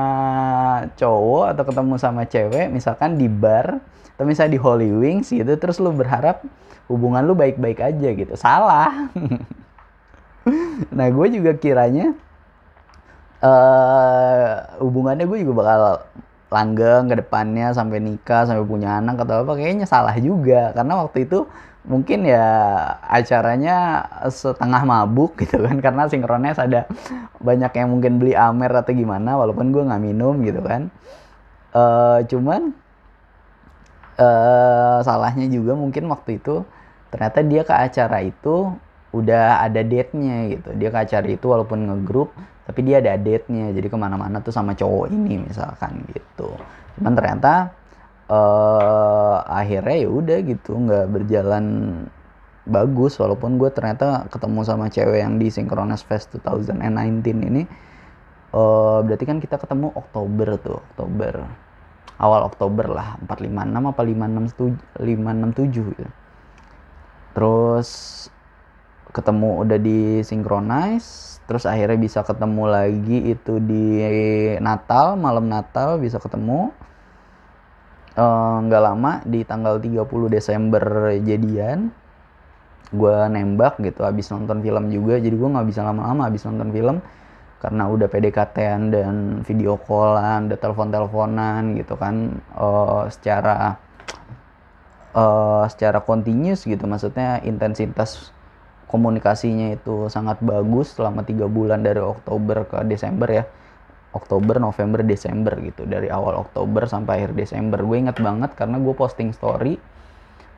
cowok 0.94 1.44
atau 1.50 1.64
ketemu 1.66 1.94
sama 1.98 2.22
cewek, 2.22 2.70
misalkan 2.70 3.18
di 3.18 3.26
bar, 3.26 3.82
atau 4.14 4.22
misalnya 4.22 4.54
di 4.54 4.60
Holy 4.62 4.90
Wings 4.94 5.34
gitu, 5.34 5.58
terus 5.58 5.82
lu 5.82 5.90
berharap 5.90 6.46
hubungan 6.86 7.26
lu 7.26 7.34
baik-baik 7.34 7.82
aja 7.82 8.08
gitu. 8.14 8.34
Salah. 8.38 9.10
nah 10.96 11.10
gue 11.10 11.26
juga 11.28 11.52
kiranya 11.58 12.16
uh, 13.42 14.80
hubungannya 14.80 15.28
gue 15.28 15.38
juga 15.44 15.52
bakal 15.60 15.80
langgeng 16.48 17.12
ke 17.12 17.14
depannya 17.20 17.76
sampai 17.76 18.00
nikah 18.00 18.48
sampai 18.48 18.64
punya 18.64 19.00
anak 19.00 19.20
atau 19.24 19.44
apa 19.44 19.52
kayaknya 19.56 19.84
salah 19.84 20.16
juga. 20.16 20.72
Karena 20.72 21.04
waktu 21.04 21.28
itu 21.28 21.44
mungkin 21.88 22.28
ya 22.28 22.44
acaranya 23.08 24.04
setengah 24.28 24.82
mabuk 24.84 25.40
gitu 25.40 25.56
kan 25.64 25.80
karena 25.84 26.04
sinkrones 26.10 26.60
ada 26.60 26.84
banyak 27.40 27.72
yang 27.72 27.88
mungkin 27.88 28.20
beli 28.20 28.36
amer 28.36 28.68
atau 28.84 28.92
gimana 28.92 29.40
walaupun 29.40 29.72
gue 29.72 29.82
nggak 29.88 30.02
minum 30.02 30.34
gitu 30.44 30.60
kan. 30.64 30.92
Uh, 31.68 32.24
cuman 32.24 32.72
uh, 34.18 34.98
salahnya 35.04 35.46
juga 35.48 35.76
mungkin 35.76 36.08
waktu 36.08 36.40
itu 36.40 36.64
ternyata 37.08 37.40
dia 37.44 37.62
ke 37.64 37.72
acara 37.72 38.24
itu 38.24 38.72
udah 39.12 39.64
ada 39.64 39.80
date-nya 39.80 40.52
gitu. 40.52 40.68
Dia 40.76 40.88
ke 40.92 40.98
acara 41.00 41.26
itu 41.28 41.46
walaupun 41.48 41.88
ngegrup 41.88 42.32
tapi 42.68 42.84
dia 42.84 43.00
ada 43.00 43.16
date-nya. 43.16 43.72
Jadi 43.72 43.88
ke 43.88 43.96
mana-mana 43.96 44.44
tuh 44.44 44.52
sama 44.52 44.76
cowok 44.76 45.08
ini 45.08 45.40
misalkan 45.40 46.04
gitu. 46.12 46.52
Cuman 47.00 47.12
ternyata 47.16 47.72
uh, 48.28 49.40
akhirnya 49.48 49.96
ya 50.04 50.08
udah 50.12 50.38
gitu 50.44 50.72
nggak 50.76 51.06
berjalan 51.08 51.64
bagus. 52.68 53.16
Walaupun 53.16 53.56
gue 53.56 53.72
ternyata 53.72 54.28
ketemu 54.28 54.60
sama 54.68 54.92
cewek 54.92 55.24
yang 55.24 55.40
di 55.40 55.48
Synchronous 55.48 56.04
Fest 56.04 56.36
2019 56.36 57.24
ini 57.48 57.64
uh, 58.52 59.00
berarti 59.00 59.24
kan 59.24 59.40
kita 59.40 59.56
ketemu 59.56 59.92
Oktober 59.96 60.48
tuh 60.60 60.78
Oktober. 60.92 61.48
Awal 62.18 62.50
Oktober 62.50 62.90
lah 62.90 63.14
456 63.30 63.78
apa 63.78 64.02
567 64.02 64.98
567 64.98 65.94
gitu. 65.94 66.10
Terus 67.38 67.88
ketemu 69.18 69.66
udah 69.66 69.78
di 69.82 70.22
synchronize 70.22 71.42
terus 71.50 71.64
akhirnya 71.64 71.98
bisa 71.98 72.20
ketemu 72.22 72.64
lagi 72.68 73.18
itu 73.34 73.56
di 73.58 74.04
Natal 74.60 75.16
malam 75.18 75.48
Natal 75.48 75.98
bisa 75.98 76.20
ketemu. 76.20 76.70
Eh, 78.18 78.56
nggak 78.66 78.82
uh, 78.82 78.86
lama 78.90 79.12
di 79.22 79.46
tanggal 79.46 79.78
30 79.78 80.04
Desember 80.26 80.82
jadian 81.22 81.94
gue 82.88 83.16
nembak 83.30 83.78
gitu 83.80 84.04
habis 84.04 84.28
nonton 84.28 84.60
film 84.60 84.90
juga. 84.92 85.16
Jadi 85.22 85.34
gue 85.38 85.48
nggak 85.48 85.68
bisa 85.70 85.80
lama-lama 85.86 86.28
habis 86.28 86.44
nonton 86.44 86.68
film 86.74 86.98
karena 87.58 87.90
udah 87.90 88.06
PDKT-an 88.06 88.82
dan 88.94 89.14
video 89.42 89.74
callan, 89.82 90.50
udah 90.50 90.58
telepon-teleponan 90.58 91.78
gitu 91.80 91.94
kan. 91.96 92.42
Uh, 92.58 93.06
secara 93.08 93.78
uh, 95.14 95.64
secara 95.70 96.02
continuous 96.04 96.66
gitu 96.66 96.84
maksudnya 96.84 97.40
intensitas 97.46 98.34
komunikasinya 98.88 99.76
itu 99.76 100.08
sangat 100.08 100.40
bagus 100.40 100.96
selama 100.96 101.22
tiga 101.22 101.44
bulan 101.46 101.84
dari 101.84 102.00
Oktober 102.00 102.64
ke 102.64 102.82
Desember 102.88 103.28
ya. 103.28 103.44
Oktober, 104.16 104.56
November, 104.56 105.04
Desember 105.04 105.52
gitu. 105.60 105.84
Dari 105.84 106.08
awal 106.08 106.40
Oktober 106.40 106.88
sampai 106.88 107.22
akhir 107.22 107.36
Desember. 107.36 107.84
Gue 107.84 108.00
inget 108.00 108.16
banget 108.18 108.56
karena 108.56 108.80
gue 108.80 108.94
posting 108.96 109.36
story. 109.36 109.76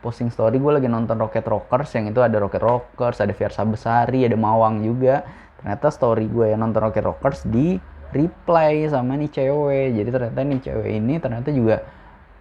Posting 0.00 0.30
story 0.30 0.62
gue 0.62 0.72
lagi 0.80 0.86
nonton 0.86 1.18
Rocket 1.18 1.44
Rockers. 1.44 1.90
Yang 1.98 2.14
itu 2.14 2.20
ada 2.22 2.38
Rocket 2.38 2.62
Rockers 2.62 3.18
ada 3.18 3.34
Versa 3.34 3.66
Besari 3.66 4.22
ada 4.22 4.38
Mawang 4.38 4.86
juga. 4.86 5.26
Ternyata 5.60 5.90
story 5.90 6.30
gue 6.30 6.54
yang 6.54 6.62
nonton 6.62 6.80
Rocket 6.80 7.04
Rockers 7.04 7.42
di 7.44 7.76
reply 8.14 8.86
sama 8.86 9.18
nih 9.18 9.28
cewek. 9.34 9.98
Jadi 9.98 10.08
ternyata 10.14 10.38
nih 10.46 10.60
cewek 10.62 10.90
ini 10.94 11.14
ternyata 11.18 11.48
juga 11.50 11.76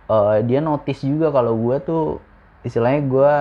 uh, 0.10 0.38
dia 0.46 0.62
notice 0.62 1.02
juga 1.02 1.34
kalau 1.34 1.58
gue 1.58 1.78
tuh 1.82 2.06
istilahnya 2.62 3.02
gue 3.10 3.36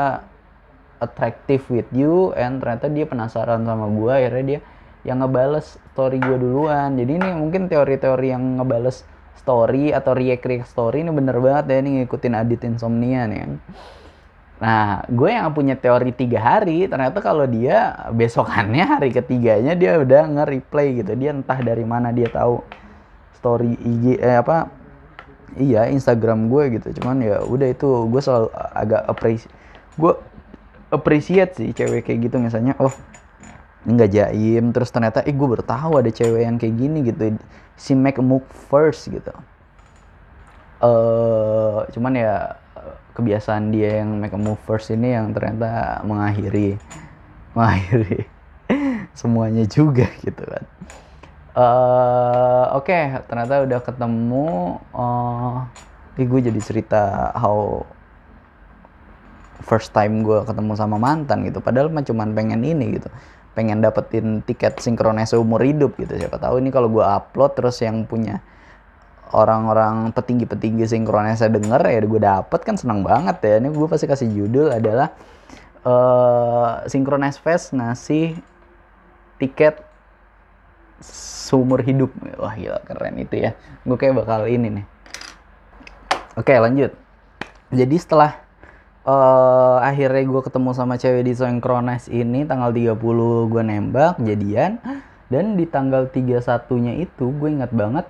attractive 0.99 1.62
with 1.71 1.88
you 1.95 2.35
and 2.35 2.59
ternyata 2.62 2.90
dia 2.90 3.07
penasaran 3.07 3.62
sama 3.62 3.87
gue 3.90 4.12
akhirnya 4.12 4.45
dia 4.45 4.61
yang 5.07 5.23
ngebales 5.23 5.78
story 5.95 6.19
gue 6.19 6.38
duluan 6.38 6.99
jadi 6.99 7.12
ini 7.23 7.28
mungkin 7.38 7.71
teori-teori 7.71 8.28
yang 8.35 8.59
ngebales 8.59 9.07
story 9.38 9.95
atau 9.95 10.12
react-react 10.12 10.69
story 10.69 11.07
ini 11.07 11.14
bener 11.14 11.38
banget 11.38 11.64
ya 11.71 11.76
ini 11.81 12.02
ngikutin 12.02 12.35
Adit 12.35 12.62
Insomnia 12.67 13.25
nih 13.31 13.59
Nah, 14.59 15.07
gue 15.07 15.31
yang 15.31 15.55
punya 15.55 15.78
teori 15.78 16.11
tiga 16.11 16.43
hari, 16.43 16.90
ternyata 16.90 17.23
kalau 17.23 17.47
dia 17.47 17.95
besokannya 18.11 18.85
hari 18.99 19.14
ketiganya 19.14 19.78
dia 19.78 19.95
udah 20.02 20.26
nge-replay 20.35 20.99
gitu. 20.99 21.14
Dia 21.14 21.31
entah 21.31 21.62
dari 21.62 21.87
mana 21.87 22.11
dia 22.11 22.26
tahu 22.26 22.59
story 23.38 23.78
IG 23.78 24.19
eh 24.19 24.43
apa 24.43 24.67
iya 25.55 25.87
Instagram 25.87 26.50
gue 26.50 26.75
gitu. 26.75 26.90
Cuman 26.99 27.23
ya 27.23 27.38
udah 27.47 27.71
itu 27.71 27.87
gue 28.11 28.19
selalu 28.19 28.50
agak 28.75 29.02
appreciate 29.07 29.55
gue 29.99 30.14
appreciate 30.88 31.57
sih 31.57 31.71
cewek 31.76 32.09
kayak 32.09 32.28
gitu 32.28 32.37
misalnya 32.40 32.73
oh 32.80 32.92
nggak 33.88 34.11
jaim 34.11 34.75
terus 34.75 34.92
ternyata 34.92 35.25
eh 35.25 35.33
gue 35.33 35.47
baru 35.49 35.64
tahu 35.64 36.02
ada 36.02 36.11
cewek 36.12 36.42
yang 36.45 36.57
kayak 36.61 36.75
gini 36.76 36.99
gitu. 37.09 37.38
Si 37.78 37.95
make 37.95 38.18
a 38.18 38.25
move 38.25 38.45
first 38.68 39.07
gitu. 39.09 39.33
Uh, 40.78 41.83
cuman 41.90 42.12
ya 42.14 42.35
kebiasaan 43.18 43.75
dia 43.75 44.02
yang 44.02 44.14
make 44.14 44.35
a 44.35 44.38
move 44.38 44.59
first 44.62 44.95
ini 44.95 45.11
yang 45.14 45.35
ternyata 45.35 46.02
mengakhiri 46.07 46.78
mengakhiri 47.57 48.30
semuanya 49.18 49.66
juga 49.66 50.07
gitu 50.26 50.42
kan. 50.42 50.64
Uh, 51.59 52.78
oke 52.78 52.87
okay, 52.87 53.18
ternyata 53.26 53.66
udah 53.66 53.80
ketemu. 53.83 54.78
Uh, 54.95 55.66
eh 56.18 56.26
gue 56.26 56.40
jadi 56.50 56.61
cerita 56.62 57.30
how 57.35 57.87
first 59.62 59.91
time 59.91 60.23
gue 60.23 60.43
ketemu 60.47 60.73
sama 60.79 60.97
mantan 60.97 61.43
gitu. 61.47 61.59
Padahal 61.59 61.91
mah 61.91 62.05
cuman 62.07 62.33
pengen 62.35 62.62
ini 62.62 62.99
gitu. 62.99 63.11
Pengen 63.59 63.83
dapetin 63.83 64.43
tiket 64.47 64.79
sinkronis 64.79 65.35
umur 65.35 65.62
hidup 65.62 65.99
gitu. 65.99 66.15
Siapa 66.15 66.38
tahu 66.38 66.62
ini 66.62 66.71
kalau 66.71 66.87
gue 66.91 67.03
upload 67.03 67.59
terus 67.59 67.83
yang 67.83 68.07
punya 68.07 68.38
orang-orang 69.35 70.09
petinggi-petinggi 70.17 70.88
sinkronisnya 70.88 71.53
denger 71.53 71.83
ya 71.85 72.00
gue 72.00 72.21
dapet 72.23 72.61
kan 72.65 72.79
senang 72.79 73.03
banget 73.03 73.43
ya. 73.43 73.55
Ini 73.61 73.69
gue 73.75 73.87
pasti 73.91 74.07
kasih 74.07 74.31
judul 74.31 74.73
adalah 74.73 75.12
uh, 75.85 76.87
Fest 77.43 77.75
ngasih 77.75 78.38
tiket 79.43 79.83
seumur 81.03 81.83
hidup. 81.83 82.15
Wah 82.38 82.55
gila 82.55 82.81
keren 82.87 83.19
itu 83.19 83.43
ya. 83.43 83.59
Gue 83.83 83.99
kayak 83.99 84.23
bakal 84.23 84.47
ini 84.47 84.83
nih. 84.83 84.87
Oke 86.38 86.55
lanjut. 86.55 86.95
Jadi 87.69 87.97
setelah 87.99 88.48
uh, 89.09 89.81
akhirnya 89.81 90.29
gue 90.29 90.43
ketemu 90.45 90.71
sama 90.77 91.00
cewek 91.00 91.25
di 91.25 91.33
Synchronize 91.33 92.12
ini 92.12 92.45
tanggal 92.45 92.69
30 92.77 92.93
gue 93.49 93.62
nembak 93.65 94.21
jadian. 94.21 94.77
Dan 95.29 95.61
di 95.61 95.69
tanggal 95.69 96.09
31 96.09 96.41
nya 96.85 96.93
itu 96.97 97.33
gue 97.37 97.49
ingat 97.53 97.73
banget 97.73 98.09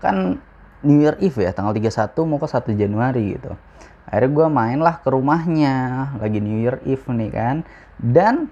kan 0.00 0.40
New 0.80 0.96
Year 1.04 1.20
Eve 1.20 1.44
ya 1.44 1.52
tanggal 1.52 1.76
31 1.76 2.16
mau 2.24 2.40
ke 2.40 2.48
1 2.48 2.72
Januari 2.76 3.36
gitu. 3.36 3.52
Akhirnya 4.08 4.30
gue 4.32 4.46
main 4.48 4.78
lah 4.80 5.00
ke 5.00 5.08
rumahnya 5.12 5.74
lagi 6.16 6.40
New 6.40 6.60
Year 6.60 6.80
Eve 6.88 7.04
nih 7.12 7.30
kan. 7.32 7.56
Dan 8.00 8.48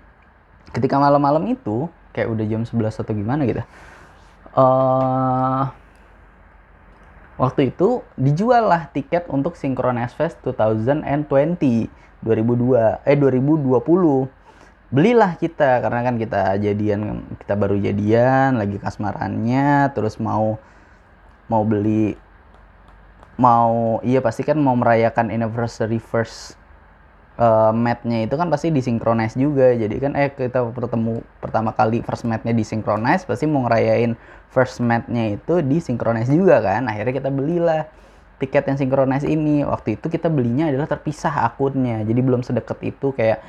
ketika 0.73 1.01
malam-malam 1.01 1.49
itu 1.49 1.89
kayak 2.13 2.29
udah 2.29 2.45
jam 2.45 2.63
11 2.69 3.01
atau 3.01 3.13
gimana 3.17 3.49
gitu 3.49 3.65
uh, 4.59 5.63
Waktu 7.39 7.71
itu 7.71 8.03
dijual 8.19 8.67
lah 8.67 8.91
tiket 8.91 9.31
untuk 9.31 9.55
Synchronous 9.55 10.11
Fest 10.13 10.43
2020 10.43 11.87
2002 12.19 13.07
eh 13.07 13.15
2020 13.15 13.79
belilah 14.89 15.37
kita 15.37 15.85
karena 15.85 16.01
kan 16.01 16.17
kita 16.17 16.57
jadian 16.59 17.23
kita 17.39 17.55
baru 17.55 17.77
jadian 17.77 18.57
lagi 18.57 18.81
kasmarannya 18.81 19.93
terus 19.93 20.17
mau 20.19 20.57
mau 21.47 21.63
beli 21.63 22.17
mau 23.39 24.01
iya 24.03 24.19
pasti 24.19 24.43
kan 24.43 24.59
mau 24.59 24.75
merayakan 24.75 25.31
anniversary 25.31 26.01
first 26.01 26.59
uh, 27.39 27.73
matnya 27.73 28.27
itu 28.27 28.35
kan 28.35 28.51
pasti 28.51 28.69
disinkronize 28.75 29.39
juga. 29.39 29.73
Jadi 29.73 29.97
kan 30.03 30.13
eh 30.19 30.29
kita 30.35 30.67
bertemu 30.69 31.23
pertama 31.39 31.73
kali 31.73 32.03
first 32.03 32.27
matnya 32.27 32.53
disinkronize 32.53 33.25
pasti 33.25 33.47
mau 33.47 33.65
ngerayain 33.65 34.19
first 34.51 34.83
matnya 34.83 35.39
itu 35.39 35.63
disinkronize 35.63 36.29
juga 36.29 36.61
kan. 36.61 36.91
Akhirnya 36.91 37.15
kita 37.15 37.31
belilah 37.31 37.89
tiket 38.43 38.71
yang 38.71 38.79
sinkronis 38.79 39.27
ini. 39.27 39.63
Waktu 39.67 39.99
itu 39.99 40.07
kita 40.11 40.31
belinya 40.31 40.71
adalah 40.71 40.91
terpisah 40.91 41.47
akunnya. 41.47 42.03
Jadi 42.07 42.21
belum 42.21 42.43
sedekat 42.43 42.79
itu 42.83 43.15
kayak 43.15 43.43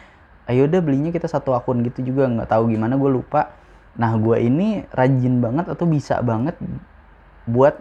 ayo 0.50 0.66
udah 0.66 0.82
belinya 0.82 1.14
kita 1.14 1.30
satu 1.30 1.54
akun 1.58 1.82
gitu 1.86 2.06
juga. 2.06 2.30
Nggak 2.30 2.50
tahu 2.54 2.74
gimana 2.74 2.98
gue 2.98 3.10
lupa. 3.10 3.54
Nah 3.98 4.14
gue 4.18 4.38
ini 4.42 4.86
rajin 4.94 5.42
banget 5.42 5.66
atau 5.70 5.86
bisa 5.90 6.22
banget 6.22 6.58
buat 7.46 7.78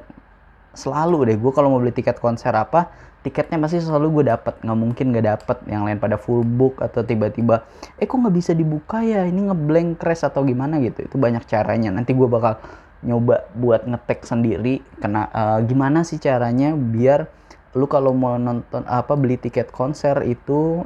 selalu 0.77 1.33
deh. 1.33 1.37
Gue 1.41 1.53
kalau 1.53 1.73
mau 1.73 1.81
beli 1.81 1.93
tiket 1.97 2.21
konser 2.21 2.53
apa 2.53 2.93
tiketnya 3.23 3.59
pasti 3.59 3.83
selalu 3.83 4.21
gue 4.21 4.25
dapet. 4.31 4.55
Nggak 4.63 4.79
mungkin 4.79 5.05
nggak 5.15 5.27
dapet 5.27 5.59
yang 5.67 5.83
lain 5.85 5.99
pada 5.99 6.17
full 6.17 6.47
book 6.47 6.79
atau 6.79 7.03
tiba-tiba 7.03 7.67
eh 7.99 8.07
kok 8.07 8.19
nggak 8.19 8.37
bisa 8.37 8.53
dibuka 8.55 9.03
ya? 9.03 9.27
Ini 9.27 9.51
ngeblank 9.51 9.99
crash 9.99 10.25
atau 10.27 10.47
gimana? 10.47 10.79
Gitu. 10.79 11.07
Itu 11.07 11.17
banyak 11.19 11.45
caranya. 11.47 11.91
Nanti 11.91 12.15
gue 12.15 12.29
bakal 12.31 12.59
nyoba 12.99 13.47
buat 13.55 13.87
ngetek 13.87 14.27
sendiri 14.27 14.83
kena 14.99 15.31
uh, 15.31 15.59
gimana 15.63 16.03
sih 16.03 16.19
caranya 16.19 16.75
biar 16.75 17.31
lu 17.79 17.87
kalau 17.87 18.11
mau 18.11 18.35
nonton 18.35 18.83
apa 18.91 19.15
beli 19.15 19.39
tiket 19.39 19.71
konser 19.71 20.19
itu 20.27 20.83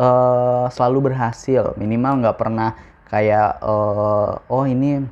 uh, 0.00 0.66
selalu 0.72 1.12
berhasil. 1.12 1.76
Minimal 1.78 2.24
nggak 2.24 2.38
pernah 2.40 2.74
kayak 3.06 3.62
uh, 3.62 4.42
oh 4.50 4.64
ini 4.66 5.06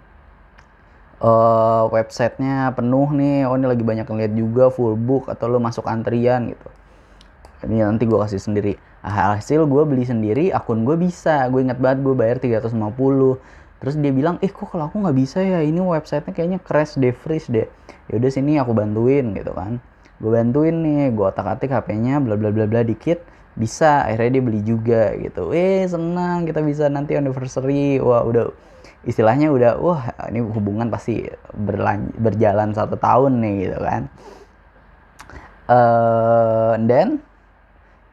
uh, 1.22 1.90
websitenya 1.90 2.74
penuh 2.74 3.08
nih. 3.14 3.46
Oh 3.46 3.54
ini 3.58 3.66
lagi 3.66 3.84
banyak 3.84 4.06
yang 4.06 4.18
lihat 4.18 4.32
juga 4.34 4.64
full 4.70 4.94
book 4.94 5.30
atau 5.30 5.50
lo 5.50 5.58
masuk 5.62 5.86
antrian 5.86 6.50
gitu. 6.50 6.68
Ini 7.66 7.86
nanti 7.86 8.06
gue 8.06 8.18
kasih 8.18 8.38
sendiri. 8.38 8.78
Hasil 9.02 9.66
gue 9.66 9.82
beli 9.86 10.06
sendiri 10.06 10.50
akun 10.54 10.86
gue 10.86 10.94
bisa. 10.98 11.46
Gue 11.50 11.66
inget 11.66 11.78
banget 11.78 12.06
gue 12.06 12.14
bayar 12.14 12.38
350 12.38 12.74
terus 13.78 13.94
dia 13.94 14.10
bilang 14.10 14.42
eh 14.42 14.50
kok 14.50 14.74
kalau 14.74 14.90
aku 14.90 14.98
nggak 14.98 15.16
bisa 15.18 15.38
ya? 15.42 15.62
Ini 15.62 15.78
websitenya 15.78 16.34
kayaknya 16.34 16.58
crash 16.62 16.98
deh 16.98 17.14
freeze 17.14 17.50
deh. 17.50 17.66
Yaudah 18.10 18.30
sini 18.30 18.58
aku 18.58 18.74
bantuin 18.74 19.34
gitu 19.34 19.54
kan. 19.54 19.82
Gue 20.18 20.34
bantuin 20.34 20.74
nih 20.82 21.14
gue 21.14 21.26
otak 21.26 21.46
atik 21.46 21.70
hpnya 21.70 22.18
bla 22.18 22.34
bla 22.34 22.50
bla 22.50 22.66
bla 22.66 22.82
dikit 22.82 23.22
bisa 23.58 24.06
akhirnya 24.06 24.38
dia 24.38 24.44
beli 24.46 24.60
juga 24.62 25.02
gitu. 25.18 25.50
Eh 25.50 25.82
senang 25.90 26.46
kita 26.46 26.62
bisa 26.62 26.86
nanti 26.86 27.18
anniversary. 27.18 27.98
Wah 27.98 28.22
udah 28.22 28.54
istilahnya 29.02 29.50
udah 29.50 29.72
wah 29.82 30.02
ini 30.30 30.38
hubungan 30.46 30.86
pasti 30.88 31.26
berlan 31.58 32.14
berjalan 32.22 32.70
satu 32.70 32.94
tahun 32.94 33.42
nih 33.42 33.54
gitu 33.66 33.78
kan. 33.82 34.02
Uh, 35.68 36.74
dan 36.88 37.20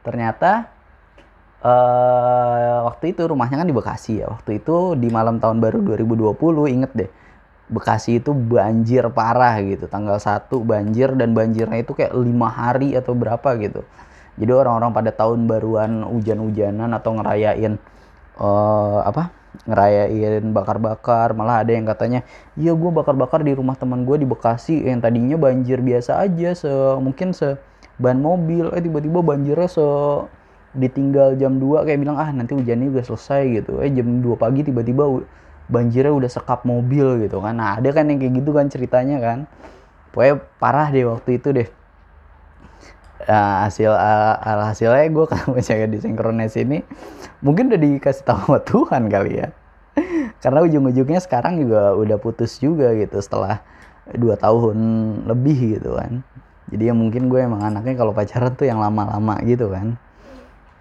ternyata 0.03 0.67
uh, 1.63 2.91
waktu 2.91 3.15
itu 3.15 3.23
rumahnya 3.29 3.61
kan 3.61 3.69
di 3.69 3.75
Bekasi 3.77 4.25
ya. 4.25 4.33
Waktu 4.33 4.65
itu 4.65 4.97
di 4.97 5.13
malam 5.13 5.37
tahun 5.37 5.61
baru 5.61 5.79
2020 5.85 6.73
inget 6.73 6.91
deh 6.97 7.11
Bekasi 7.69 8.17
itu 8.17 8.33
banjir 8.33 9.05
parah 9.13 9.61
gitu. 9.61 9.85
Tanggal 9.85 10.17
1 10.17 10.49
banjir 10.65 11.13
dan 11.13 11.37
banjirnya 11.37 11.85
itu 11.85 11.93
kayak 11.93 12.17
lima 12.17 12.49
hari 12.49 12.97
atau 12.97 13.13
berapa 13.13 13.53
gitu 13.61 13.85
jadi 14.35 14.51
orang-orang 14.51 14.91
pada 14.91 15.11
tahun 15.15 15.47
baruan 15.47 16.03
hujan-hujanan 16.03 16.91
atau 16.91 17.15
ngerayain 17.15 17.79
uh, 18.35 18.99
apa? 19.07 19.31
Ngerayain 19.63 20.43
bakar-bakar 20.51 21.31
malah 21.31 21.63
ada 21.63 21.71
yang 21.71 21.87
katanya 21.87 22.27
iya 22.59 22.75
gue 22.75 22.91
bakar-bakar 22.91 23.39
di 23.47 23.55
rumah 23.55 23.79
teman 23.79 24.03
gue 24.03 24.19
di 24.19 24.27
Bekasi. 24.27 24.83
Yang 24.83 25.07
tadinya 25.07 25.39
banjir 25.39 25.79
biasa 25.79 26.19
aja 26.19 26.51
se 26.51 26.71
mungkin 26.99 27.31
se 27.31 27.55
ban 27.95 28.19
mobil 28.19 28.67
eh 28.75 28.83
tiba-tiba 28.83 29.23
banjirnya 29.23 29.71
se 29.71 29.87
ditinggal 30.75 31.39
jam 31.39 31.55
2 31.55 31.87
kayak 31.87 31.99
bilang 32.03 32.19
ah 32.19 32.27
nanti 32.35 32.51
hujannya 32.51 32.91
udah 32.91 33.05
selesai 33.07 33.63
gitu. 33.63 33.79
Eh 33.79 33.87
jam 33.95 34.19
2 34.19 34.35
pagi 34.35 34.67
tiba-tiba 34.67 35.07
banjirnya 35.71 36.11
udah 36.11 36.27
sekap 36.27 36.67
mobil 36.67 37.23
gitu 37.23 37.39
kan. 37.39 37.55
Nah 37.55 37.79
ada 37.79 37.87
kan 37.95 38.11
yang 38.11 38.19
kayak 38.19 38.43
gitu 38.43 38.51
kan 38.51 38.67
ceritanya 38.67 39.23
kan. 39.23 39.47
Pokoknya 40.11 40.43
parah 40.59 40.91
deh 40.91 41.07
waktu 41.07 41.39
itu 41.39 41.55
deh 41.55 41.67
nah, 43.23 43.67
hasil 43.67 43.91
uh, 43.95 44.65
hasilnya 44.67 45.07
gue 45.07 45.25
kalau 45.33 45.55
jaga 45.63 45.87
di 45.87 45.97
sinkronis 46.03 46.59
ini 46.59 46.83
mungkin 47.39 47.71
udah 47.71 47.79
dikasih 47.79 48.25
tahu 48.27 48.39
sama 48.43 48.59
Tuhan 48.67 49.03
kali 49.07 49.31
ya 49.39 49.47
karena 50.43 50.59
ujung-ujungnya 50.67 51.23
sekarang 51.23 51.63
juga 51.63 51.95
udah 51.95 52.17
putus 52.19 52.59
juga 52.59 52.91
gitu 52.99 53.15
setelah 53.23 53.63
dua 54.11 54.35
tahun 54.35 54.77
lebih 55.23 55.79
gitu 55.79 55.95
kan 55.95 56.21
jadi 56.67 56.91
ya 56.91 56.93
mungkin 56.97 57.31
gue 57.31 57.39
emang 57.39 57.63
anaknya 57.63 57.95
kalau 57.95 58.11
pacaran 58.11 58.51
tuh 58.53 58.67
yang 58.67 58.83
lama-lama 58.83 59.39
gitu 59.45 59.71
kan 59.71 59.95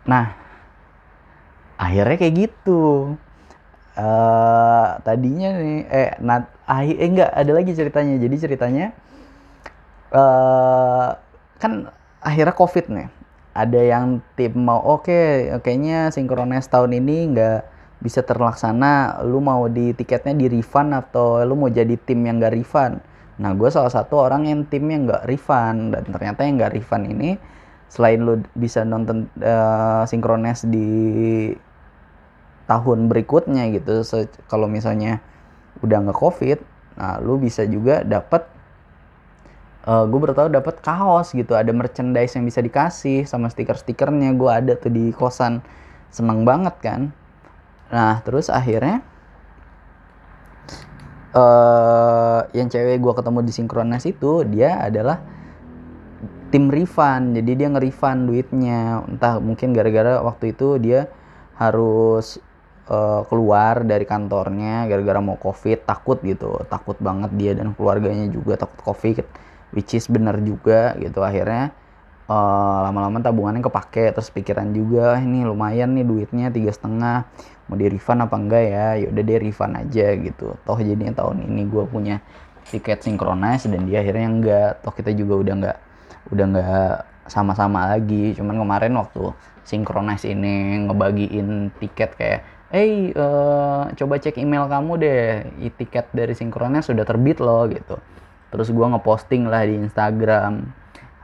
Nah, 0.04 0.36
akhirnya 1.80 2.16
kayak 2.20 2.34
gitu. 2.48 3.14
Uh, 3.94 4.98
tadinya 5.06 5.54
nih, 5.54 5.86
eh, 5.86 6.10
nat, 6.18 6.50
ah, 6.66 6.82
eh 6.82 6.98
enggak 6.98 7.30
ada 7.30 7.52
lagi 7.54 7.72
ceritanya. 7.72 8.18
Jadi 8.18 8.36
ceritanya, 8.36 8.86
uh, 10.12 11.14
kan 11.62 11.88
akhirnya 12.24 12.56
covid 12.56 12.86
nih. 12.90 13.08
Ada 13.54 13.80
yang 13.86 14.18
tim 14.34 14.56
mau 14.58 14.82
oke, 14.82 15.06
okay, 15.06 15.54
kayaknya 15.62 16.10
sinkronis 16.10 16.66
tahun 16.66 16.98
ini 16.98 17.36
nggak 17.36 17.60
bisa 18.02 18.26
terlaksana. 18.26 19.22
Lu 19.22 19.38
mau 19.38 19.70
di 19.70 19.94
tiketnya 19.94 20.34
di 20.34 20.50
refund 20.50 20.90
atau 20.90 21.44
lu 21.46 21.54
mau 21.54 21.70
jadi 21.70 21.94
tim 21.94 22.26
yang 22.26 22.42
nggak 22.42 22.54
refund? 22.56 22.98
Nah, 23.38 23.54
gue 23.54 23.70
salah 23.70 23.90
satu 23.90 24.26
orang 24.26 24.50
yang 24.50 24.66
timnya 24.66 24.98
nggak 25.06 25.22
refund 25.30 25.94
dan 25.94 26.02
ternyata 26.10 26.40
yang 26.42 26.58
nggak 26.58 26.74
refund 26.74 27.06
ini 27.10 27.38
selain 27.94 28.26
lu 28.26 28.42
bisa 28.58 28.82
nonton 28.82 29.30
uh, 29.38 30.02
sinkrones 30.10 30.66
di 30.66 31.54
tahun 32.66 33.06
berikutnya 33.06 33.70
gitu 33.70 34.02
kalau 34.50 34.66
misalnya 34.66 35.22
udah 35.78 36.02
nggak 36.02 36.18
covid 36.18 36.58
nah 36.98 37.22
lu 37.22 37.38
bisa 37.38 37.62
juga 37.66 38.02
dapat 38.02 38.46
uh, 39.84 40.02
eh, 40.02 40.04
gue 40.08 40.20
bertahu 40.20 40.48
dapat 40.50 40.80
kaos 40.80 41.32
gitu. 41.36 41.52
Ada 41.54 41.70
merchandise 41.70 42.34
yang 42.36 42.44
bisa 42.48 42.60
dikasih 42.64 43.28
sama 43.28 43.52
stiker-stikernya. 43.52 44.32
Gue 44.36 44.50
ada 44.50 44.72
tuh 44.76 44.92
di 44.92 45.12
kosan. 45.12 45.60
Seneng 46.14 46.46
banget 46.46 46.74
kan? 46.80 47.00
Nah 47.90 48.22
terus 48.24 48.48
akhirnya 48.48 49.02
uh, 51.36 52.46
yang 52.56 52.70
cewek 52.70 53.02
gue 53.02 53.12
ketemu 53.12 53.38
di 53.44 53.52
sinkrones 53.52 54.04
itu 54.06 54.46
dia 54.46 54.78
adalah 54.78 55.20
tim 56.54 56.70
refund. 56.70 57.34
Jadi 57.34 57.50
dia 57.58 57.68
nge-refund 57.70 58.30
duitnya. 58.30 59.04
Entah 59.10 59.42
mungkin 59.42 59.74
gara-gara 59.74 60.22
waktu 60.22 60.54
itu 60.54 60.78
dia 60.78 61.10
harus 61.58 62.38
uh, 62.90 63.22
keluar 63.26 63.82
dari 63.82 64.06
kantornya 64.06 64.86
gara-gara 64.86 65.18
mau 65.18 65.34
covid. 65.34 65.82
Takut 65.82 66.22
gitu. 66.22 66.62
Takut 66.70 66.94
banget 67.02 67.34
dia 67.34 67.52
dan 67.58 67.74
keluarganya 67.74 68.30
juga 68.30 68.54
takut 68.54 68.94
covid 68.94 69.26
which 69.74 69.92
is 69.98 70.06
bener 70.06 70.38
juga 70.40 70.94
gitu. 70.96 71.20
Akhirnya 71.20 71.74
uh, 72.30 72.88
lama-lama 72.88 73.20
tabungannya 73.20 73.60
kepake 73.60 74.14
terus 74.14 74.30
pikiran 74.30 74.70
juga 74.72 75.18
ini 75.20 75.42
lumayan 75.44 75.92
nih 75.92 76.06
duitnya 76.06 76.48
tiga 76.54 76.70
setengah. 76.70 77.28
Mau 77.68 77.76
di 77.76 77.90
refund 77.90 78.24
apa 78.24 78.36
enggak 78.38 78.64
ya? 78.64 78.86
Yaudah 79.04 79.24
dia 79.26 79.38
refund 79.42 79.74
aja 79.76 80.06
gitu. 80.16 80.56
Toh 80.64 80.78
jadinya 80.78 81.12
tahun 81.12 81.44
ini 81.44 81.62
gue 81.68 81.84
punya 81.90 82.22
tiket 82.70 83.04
sinkronis 83.04 83.68
dan 83.68 83.84
dia 83.84 84.00
akhirnya 84.00 84.28
enggak. 84.30 84.70
Toh 84.80 84.94
kita 84.94 85.10
juga 85.12 85.34
udah 85.42 85.54
enggak 85.58 85.78
udah 86.32 86.44
nggak 86.54 86.94
sama-sama 87.28 87.90
lagi. 87.90 88.32
Cuman 88.38 88.56
kemarin 88.56 88.94
waktu 88.96 89.34
sinkronis 89.66 90.24
ini 90.28 90.86
ngebagiin 90.86 91.72
tiket 91.80 92.14
kayak 92.20 92.40
hey 92.68 93.16
uh, 93.16 93.88
coba 93.96 94.20
cek 94.20 94.36
email 94.36 94.68
kamu 94.68 94.92
deh. 95.00 95.24
Tiket 95.72 96.12
dari 96.12 96.36
sinkronis 96.36 96.86
sudah 96.86 97.04
terbit 97.08 97.40
loh 97.40 97.64
gitu 97.72 97.96
terus 98.54 98.70
gue 98.70 98.86
ngeposting 98.86 99.50
lah 99.50 99.66
di 99.66 99.82
Instagram. 99.82 100.70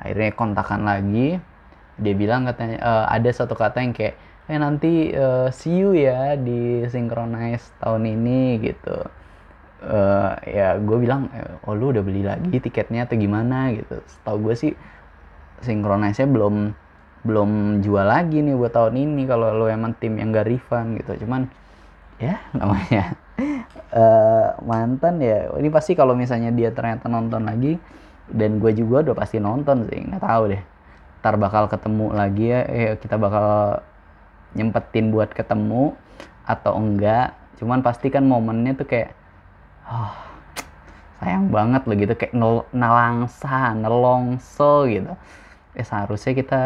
Akhirnya 0.03 0.35
kontakan 0.35 0.83
lagi. 0.83 1.39
Dia 1.95 2.15
bilang 2.19 2.51
katanya 2.51 2.83
uh, 2.83 3.07
ada 3.07 3.31
satu 3.31 3.55
kata 3.55 3.79
yang 3.87 3.95
kayak 3.95 4.19
eh 4.51 4.59
nanti 4.59 5.15
uh, 5.15 5.47
see 5.55 5.79
you 5.79 5.95
ya 5.95 6.35
di 6.35 6.83
synchronize 6.91 7.71
tahun 7.79 8.19
ini 8.19 8.59
gitu. 8.67 9.07
Uh, 9.81 10.35
ya 10.43 10.75
gue 10.77 10.99
bilang 10.99 11.31
oh 11.65 11.73
lu 11.73 11.95
udah 11.95 12.03
beli 12.03 12.27
lagi 12.27 12.59
tiketnya 12.59 13.07
atau 13.07 13.15
gimana? 13.15 13.71
Gitu. 13.71 14.03
Setahu 14.11 14.51
gue 14.51 14.55
sih 14.59 14.73
sinkronisnya 15.63 16.27
belum 16.27 16.75
belum 17.21 17.85
jual 17.85 18.11
lagi 18.11 18.43
nih 18.43 18.57
buat 18.59 18.75
tahun 18.75 18.97
ini 18.97 19.29
kalau 19.29 19.53
lo 19.53 19.71
emang 19.71 19.95
tim 20.03 20.19
yang 20.19 20.35
gak 20.35 20.51
refund 20.51 20.99
gitu. 20.99 21.23
Cuman 21.23 21.47
ya 22.19 22.43
namanya 22.57 23.15
uh, 23.95 24.49
mantan 24.65 25.21
ya 25.21 25.51
ini 25.57 25.69
pasti 25.73 25.97
kalau 25.99 26.15
misalnya 26.15 26.53
dia 26.55 26.71
ternyata 26.71 27.09
nonton 27.11 27.47
lagi 27.47 27.81
dan 28.31 28.63
gue 28.63 28.73
juga 28.73 29.11
udah 29.11 29.17
pasti 29.19 29.43
nonton 29.43 29.91
sih 29.91 29.99
nggak 30.07 30.23
tahu 30.23 30.43
deh. 30.55 30.63
Ntar 31.21 31.35
bakal 31.37 31.69
ketemu 31.69 32.07
lagi 32.15 32.45
ya 32.49 32.61
eh, 32.65 32.93
kita 32.97 33.21
bakal 33.21 33.81
nyempetin 34.57 35.11
buat 35.11 35.35
ketemu 35.35 35.95
atau 36.47 36.73
enggak. 36.79 37.37
Cuman 37.59 37.85
pasti 37.85 38.09
kan 38.09 38.25
momennya 38.25 38.79
tuh 38.79 38.89
kayak 38.89 39.11
oh, 39.91 40.15
sayang 41.21 41.51
banget 41.53 41.83
lo 41.85 41.93
gitu. 41.99 42.15
Kayak 42.17 42.33
nel 42.33 42.65
nalangsa 42.73 43.75
nelongso 43.77 44.89
gitu. 44.89 45.13
Eh 45.77 45.85
seharusnya 45.85 46.33
kita 46.33 46.63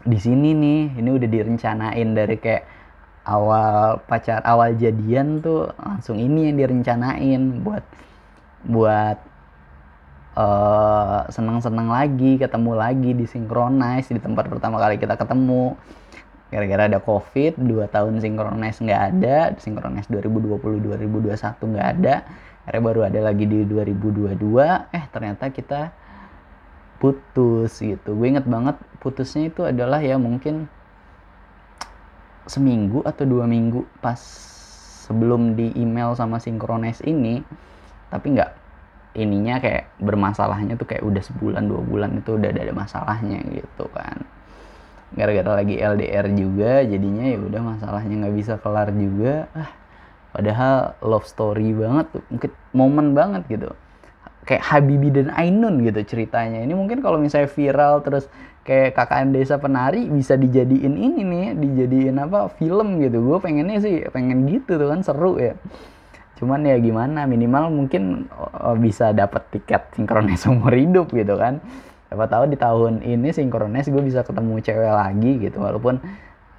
di 0.00 0.16
sini 0.16 0.56
nih 0.56 0.96
ini 0.96 1.10
udah 1.12 1.28
direncanain 1.28 2.08
dari 2.16 2.36
kayak 2.40 2.79
awal 3.24 4.00
pacar 4.08 4.40
awal 4.42 4.72
jadian 4.76 5.44
tuh 5.44 5.68
langsung 5.76 6.16
ini 6.16 6.48
yang 6.48 6.56
direncanain 6.56 7.60
buat 7.60 7.84
buat 8.64 9.18
uh, 10.36 11.28
seneng-seneng 11.28 11.88
lagi 11.88 12.40
ketemu 12.40 12.72
lagi 12.76 13.10
di 13.12 13.24
synchronize 13.28 14.08
di 14.08 14.20
tempat 14.20 14.48
pertama 14.48 14.80
kali 14.80 14.96
kita 14.96 15.16
ketemu. 15.16 15.76
Gara-gara 16.50 16.90
ada 16.90 16.98
covid 16.98 17.62
dua 17.62 17.86
tahun 17.86 18.18
synchronize 18.18 18.82
nggak 18.82 19.02
ada 19.14 19.54
synchronize 19.62 20.10
2020 20.10 20.82
2021 20.82 21.38
nggak 21.38 21.88
ada 21.94 22.26
akhirnya 22.66 22.82
baru 22.82 23.00
ada 23.06 23.20
lagi 23.22 23.46
di 23.46 23.62
2022 23.70 24.34
eh 24.90 25.04
ternyata 25.14 25.54
kita 25.54 25.94
putus 26.98 27.78
gitu. 27.80 28.18
Gue 28.18 28.34
inget 28.34 28.44
banget 28.50 28.76
putusnya 28.98 29.48
itu 29.48 29.62
adalah 29.64 30.02
ya 30.02 30.18
mungkin 30.20 30.66
seminggu 32.50 33.06
atau 33.06 33.22
dua 33.22 33.46
minggu 33.46 33.86
pas 34.02 34.18
sebelum 35.06 35.54
di 35.54 35.70
email 35.78 36.18
sama 36.18 36.42
sinkronis 36.42 36.98
ini 37.06 37.46
tapi 38.10 38.34
nggak 38.34 38.50
ininya 39.14 39.62
kayak 39.62 39.90
bermasalahnya 40.02 40.74
tuh 40.74 40.86
kayak 40.86 41.06
udah 41.06 41.22
sebulan 41.22 41.66
dua 41.70 41.82
bulan 41.82 42.18
itu 42.18 42.34
udah 42.34 42.50
ada 42.50 42.74
masalahnya 42.74 43.42
gitu 43.54 43.86
kan. 43.90 44.22
Gara-gara 45.10 45.62
lagi 45.62 45.78
LDR 45.78 46.30
juga 46.30 46.86
jadinya 46.86 47.26
ya 47.26 47.38
udah 47.42 47.62
masalahnya 47.74 48.14
nggak 48.26 48.36
bisa 48.38 48.54
kelar 48.62 48.94
juga. 48.94 49.50
Ah 49.54 49.70
padahal 50.30 50.94
love 51.02 51.26
story 51.26 51.74
banget 51.74 52.06
tuh 52.14 52.22
mungkin 52.30 52.50
momen 52.70 53.06
banget 53.18 53.42
gitu 53.50 53.70
kayak 54.44 54.62
Habibi 54.64 55.12
dan 55.12 55.28
Ainun 55.36 55.84
gitu 55.84 56.00
ceritanya. 56.04 56.64
Ini 56.64 56.72
mungkin 56.72 57.04
kalau 57.04 57.20
misalnya 57.20 57.50
viral 57.50 58.00
terus 58.00 58.26
kayak 58.64 58.96
KKN 58.96 59.28
Desa 59.32 59.56
Penari 59.56 60.08
bisa 60.08 60.36
dijadiin 60.36 60.94
ini 60.96 61.22
nih 61.24 61.46
dijadiin 61.56 62.16
apa 62.20 62.52
film 62.56 63.00
gitu. 63.00 63.20
Gue 63.20 63.38
pengennya 63.40 63.78
sih 63.80 64.04
pengen 64.08 64.48
gitu 64.48 64.80
tuh 64.80 64.88
kan 64.88 65.00
seru 65.04 65.36
ya. 65.36 65.54
Cuman 66.40 66.64
ya 66.64 66.80
gimana 66.80 67.28
minimal 67.28 67.68
mungkin 67.68 68.32
uh, 68.32 68.76
bisa 68.76 69.12
dapat 69.12 69.44
tiket 69.52 69.92
sinkronis 69.96 70.48
umur 70.52 70.72
hidup 70.72 71.12
gitu 71.12 71.36
kan. 71.36 71.60
Siapa 72.10 72.26
tahu 72.26 72.50
di 72.50 72.56
tahun 72.58 73.06
ini 73.06 73.30
sinkronis 73.30 73.86
gue 73.86 74.02
bisa 74.02 74.26
ketemu 74.26 74.58
cewek 74.64 74.92
lagi 74.92 75.32
gitu. 75.46 75.62
Walaupun 75.62 76.00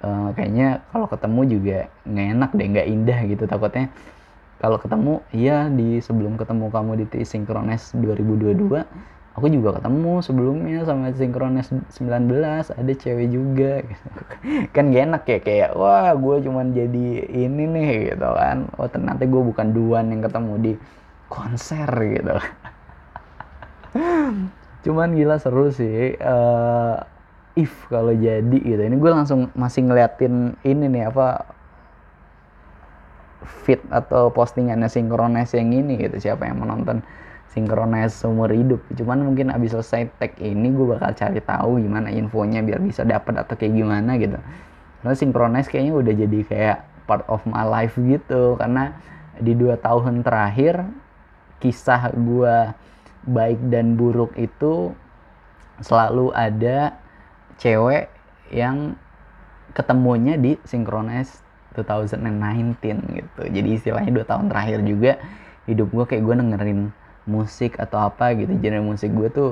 uh, 0.02 0.28
kayaknya 0.34 0.82
kalau 0.90 1.06
ketemu 1.10 1.40
juga 1.48 1.78
nggak 2.06 2.26
enak 2.38 2.50
deh 2.54 2.66
nggak 2.72 2.88
indah 2.90 3.20
gitu 3.30 3.44
takutnya 3.46 3.86
kalau 4.62 4.78
ketemu 4.78 5.18
iya 5.34 5.66
di 5.66 5.98
sebelum 5.98 6.38
ketemu 6.38 6.70
kamu 6.70 7.02
di 7.02 7.26
sinkronis 7.26 7.90
2022 7.98 8.86
aku 9.32 9.48
juga 9.48 9.80
ketemu 9.80 10.20
sebelumnya 10.20 10.84
sama 10.84 11.08
sinkronis 11.16 11.72
19 11.72 12.76
ada 12.76 12.92
cewek 12.92 13.28
juga. 13.32 13.80
Kan 14.76 14.92
gak 14.92 15.04
enak 15.08 15.22
ya 15.24 15.38
kayak 15.40 15.70
wah 15.76 16.12
gue 16.12 16.36
cuman 16.44 16.76
jadi 16.76 17.06
ini 17.32 17.64
nih 17.64 17.90
gitu 18.12 18.28
kan. 18.28 18.68
Oh 18.76 18.88
ternyata 18.88 19.24
gue 19.24 19.42
bukan 19.42 19.72
duan 19.72 20.12
yang 20.12 20.20
ketemu 20.20 20.52
di 20.60 20.72
konser 21.32 21.88
gitu. 21.88 22.36
Cuman 24.84 25.16
gila 25.16 25.40
seru 25.40 25.72
sih. 25.72 26.12
Uh, 26.20 27.00
if 27.56 27.72
kalau 27.88 28.12
jadi 28.12 28.58
gitu. 28.60 28.82
Ini 28.84 28.96
gue 29.00 29.10
langsung 29.12 29.48
masih 29.56 29.88
ngeliatin 29.88 30.60
ini 30.60 30.92
nih 30.92 31.08
apa 31.08 31.56
fit 33.44 33.82
atau 33.90 34.30
postingannya 34.30 34.88
sinkronis 34.88 35.52
yang 35.54 35.70
ini 35.70 35.98
gitu. 35.98 36.18
Siapa 36.30 36.46
yang 36.48 36.62
menonton 36.62 37.02
sinkronis 37.52 38.16
seumur 38.16 38.48
hidup. 38.48 38.80
Cuman 38.96 39.22
mungkin 39.28 39.52
abis 39.52 39.76
selesai 39.76 40.08
tag 40.16 40.32
ini 40.40 40.72
gue 40.72 40.86
bakal 40.88 41.12
cari 41.12 41.40
tahu 41.44 41.84
gimana 41.84 42.08
infonya 42.08 42.64
biar 42.64 42.80
bisa 42.80 43.04
dapat 43.04 43.44
atau 43.44 43.54
kayak 43.54 43.76
gimana 43.76 44.16
gitu. 44.16 44.40
Karena 45.02 45.14
sinkronis 45.14 45.68
kayaknya 45.68 45.92
udah 45.92 46.14
jadi 46.16 46.38
kayak 46.48 46.78
part 47.04 47.24
of 47.28 47.44
my 47.44 47.62
life 47.62 47.94
gitu. 48.00 48.56
Karena 48.56 48.96
di 49.36 49.52
dua 49.52 49.76
tahun 49.76 50.24
terakhir 50.24 50.86
kisah 51.60 52.10
gue 52.16 52.72
baik 53.28 53.60
dan 53.70 53.94
buruk 53.94 54.34
itu 54.34 54.96
selalu 55.78 56.34
ada 56.34 56.98
cewek 57.58 58.10
yang 58.50 58.98
ketemunya 59.72 60.36
di 60.36 60.58
sinkronis 60.66 61.40
2019 61.74 62.78
gitu 63.16 63.42
jadi 63.48 63.68
istilahnya 63.72 64.12
dua 64.12 64.26
tahun 64.28 64.52
terakhir 64.52 64.80
juga 64.84 65.12
hidup 65.66 65.88
gue 65.90 66.04
kayak 66.08 66.22
gue 66.22 66.34
dengerin 66.38 66.80
musik 67.24 67.78
atau 67.78 68.10
apa 68.10 68.34
gitu 68.34 68.52
genre 68.58 68.82
musik 68.82 69.10
gue 69.14 69.28
tuh 69.30 69.50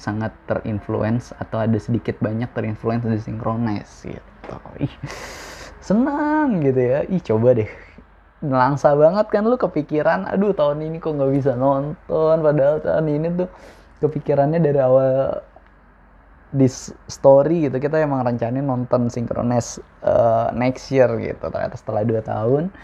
sangat 0.00 0.32
terinfluence 0.48 1.36
atau 1.36 1.60
ada 1.60 1.76
sedikit 1.76 2.16
banyak 2.24 2.48
terinfluence 2.56 3.04
dari 3.04 3.20
synchronize 3.20 3.92
gitu 4.08 4.56
ih 4.80 4.94
senang 5.84 6.64
gitu 6.64 6.80
ya 6.80 7.00
ih 7.04 7.20
coba 7.20 7.56
deh 7.56 7.70
ngelangsa 8.40 8.96
banget 8.96 9.26
kan 9.28 9.44
lu 9.44 9.60
kepikiran 9.60 10.24
aduh 10.24 10.56
tahun 10.56 10.88
ini 10.88 10.96
kok 10.96 11.12
nggak 11.12 11.32
bisa 11.36 11.52
nonton 11.52 12.36
padahal 12.40 12.80
tahun 12.80 13.06
ini 13.20 13.26
tuh 13.36 13.48
kepikirannya 14.00 14.64
dari 14.64 14.80
awal 14.80 15.44
di 16.50 16.66
story 17.06 17.70
gitu 17.70 17.78
kita 17.78 18.02
emang 18.02 18.26
rencanain 18.26 18.66
nonton 18.66 19.06
synchronize 19.06 19.78
uh, 20.02 20.50
next 20.50 20.90
year 20.90 21.06
gitu. 21.22 21.46
Ternyata 21.46 21.78
setelah 21.78 22.02
dua 22.02 22.20
tahun 22.26 22.74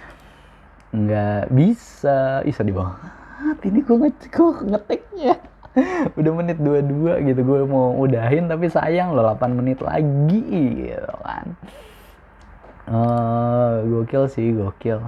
nggak 0.95 1.51
bisa. 1.51 2.47
Sedih 2.47 2.79
banget. 2.79 2.99
Banget 3.37 3.59
ini 3.69 3.79
gue 3.83 3.97
nge 4.01 4.11
gue 4.33 4.51
ngeteknya 4.65 5.35
udah 6.19 6.33
menit 6.33 6.57
dua-dua 6.57 7.21
gitu 7.21 7.41
gue 7.45 7.61
mau 7.69 7.93
udahin 8.01 8.49
tapi 8.49 8.65
sayang 8.73 9.13
loh 9.13 9.29
8 9.37 9.59
menit 9.59 9.83
lagi 9.83 10.41
gitu 10.89 11.15
kan. 11.21 11.47
Uh, 12.87 13.83
gokil 13.85 14.31
sih 14.31 14.55
gokil. 14.55 15.03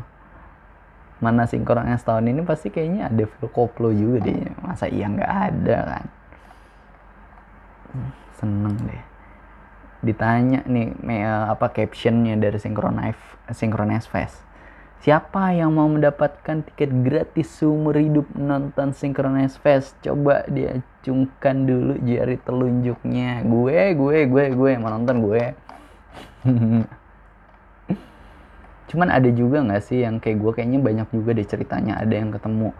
Mana 1.23 1.47
sinkron 1.47 1.89
yang 1.89 1.99
setahun 1.99 2.27
ini 2.27 2.43
pasti 2.43 2.71
kayaknya 2.71 3.11
ada 3.11 3.25
full 3.27 3.51
koplo 3.51 3.95
juga 3.95 4.29
deh. 4.29 4.51
Masa 4.61 4.91
iya 4.91 5.07
nggak 5.09 5.33
ada 5.55 5.79
kan 5.97 6.05
seneng 8.39 8.77
deh 8.87 9.03
ditanya 9.99 10.63
nih 10.63 10.95
apa 11.51 11.75
captionnya 11.75 12.39
dari 12.39 12.59
Synchronize 12.63 13.19
Synchronize 13.51 14.07
Fest 14.07 14.49
Siapa 14.99 15.55
yang 15.55 15.79
mau 15.79 15.87
mendapatkan 15.87 16.67
tiket 16.67 16.91
gratis 17.07 17.47
seumur 17.55 17.95
hidup 17.95 18.27
nonton 18.35 18.91
Synchronize 18.91 19.55
Fest? 19.63 19.95
Coba 20.03 20.43
diacungkan 20.51 21.71
dulu 21.71 22.03
jari 22.03 22.35
telunjuknya. 22.43 23.47
Gue, 23.47 23.95
gue, 23.95 24.19
gue, 24.27 24.45
gue 24.59 24.71
mau 24.75 24.91
nonton 24.91 25.23
gue. 25.23 25.55
Cuman 28.91 29.09
ada 29.15 29.31
juga 29.31 29.63
nggak 29.63 29.83
sih 29.87 30.03
yang 30.03 30.19
kayak 30.19 30.43
gue 30.43 30.51
kayaknya 30.59 30.83
banyak 30.83 31.09
juga 31.15 31.31
deh 31.31 31.47
ceritanya 31.47 32.03
ada 32.03 32.15
yang 32.19 32.35
ketemu, 32.35 32.75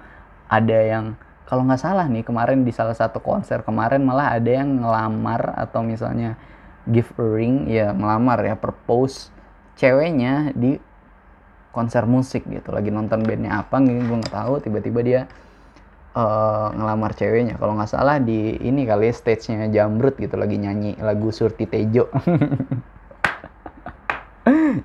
ada 0.51 0.79
yang 0.83 1.05
kalau 1.49 1.65
nggak 1.65 1.81
salah 1.81 2.05
nih 2.05 2.29
kemarin 2.29 2.61
di 2.61 2.77
salah 2.77 2.93
satu 2.93 3.25
konser 3.25 3.65
kemarin 3.65 4.05
malah 4.05 4.37
ada 4.37 4.53
yang 4.53 4.85
ngelamar 4.85 5.57
atau 5.57 5.81
misalnya 5.81 6.37
give 6.85 7.09
a 7.17 7.25
ring 7.25 7.65
ya 7.73 7.97
melamar 7.97 8.45
ya 8.45 8.53
propose 8.53 9.33
ceweknya 9.81 10.53
di 10.53 10.77
konser 11.71 12.09
musik 12.11 12.43
gitu. 12.51 12.75
Lagi 12.75 12.91
nonton 12.91 13.23
bandnya 13.23 13.63
apa 13.63 13.79
gitu 13.85 14.03
gue 14.03 14.19
nggak 14.19 14.35
tahu. 14.35 14.59
Tiba-tiba 14.59 15.01
dia 15.07 15.21
uh, 16.19 16.75
ngelamar 16.75 17.15
ceweknya. 17.15 17.55
Kalau 17.61 17.79
nggak 17.79 17.91
salah 17.95 18.19
di 18.19 18.59
ini 18.59 18.83
kali 18.83 19.15
stage-nya 19.15 19.71
Jamrut 19.71 20.19
gitu 20.19 20.35
lagi 20.35 20.59
nyanyi 20.59 20.99
lagu 20.99 21.31
Surti 21.31 21.71
Tejo. 21.71 22.11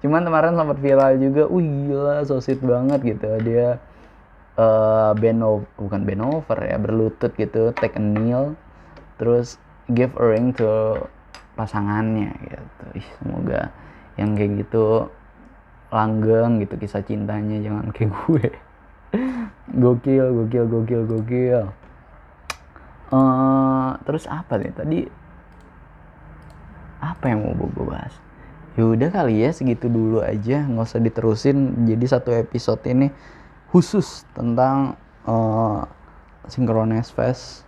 Cuman 0.06 0.22
kemarin 0.22 0.54
sempat 0.54 0.78
viral 0.78 1.18
juga. 1.18 1.50
Wih 1.50 1.66
gila 1.90 2.22
so 2.30 2.38
sweet 2.38 2.62
banget 2.62 3.18
gitu. 3.18 3.28
Dia 3.42 3.82
uh, 4.58 5.14
bukan 5.78 6.02
bend 6.06 6.22
over 6.22 6.60
ya 6.62 6.78
berlutut 6.78 7.32
gitu 7.38 7.74
take 7.78 7.98
a 7.98 8.04
kneel 8.04 8.54
terus 9.18 9.62
give 9.92 10.14
a 10.20 10.26
ring 10.26 10.56
to 10.56 10.98
pasangannya 11.54 12.34
gitu. 12.50 12.86
Ih, 12.98 13.08
semoga 13.22 13.70
yang 14.18 14.38
kayak 14.38 14.66
gitu 14.66 15.10
langgeng 15.94 16.62
gitu 16.62 16.74
kisah 16.78 17.06
cintanya 17.06 17.62
jangan 17.62 17.94
kayak 17.94 18.12
gue. 18.26 18.46
Gokil 19.82 20.26
gokil 20.34 20.66
gokil 20.66 21.02
gokil. 21.06 21.64
Uh, 23.14 23.94
terus 24.10 24.26
apa 24.26 24.58
nih? 24.58 24.74
Tadi 24.74 25.00
apa 26.98 27.24
yang 27.30 27.46
mau 27.46 27.54
gue 27.54 27.86
bahas? 27.86 28.14
Yaudah 28.74 29.14
kali 29.14 29.46
ya 29.46 29.54
segitu 29.54 29.86
dulu 29.86 30.26
aja. 30.26 30.66
Nggak 30.66 30.90
usah 30.90 31.02
diterusin 31.02 31.86
jadi 31.86 32.06
satu 32.10 32.34
episode 32.34 32.82
ini 32.90 33.14
khusus 33.74 34.22
tentang 34.38 34.94
uh, 35.26 35.82
Synchronize 36.46 37.10
Fest. 37.10 37.66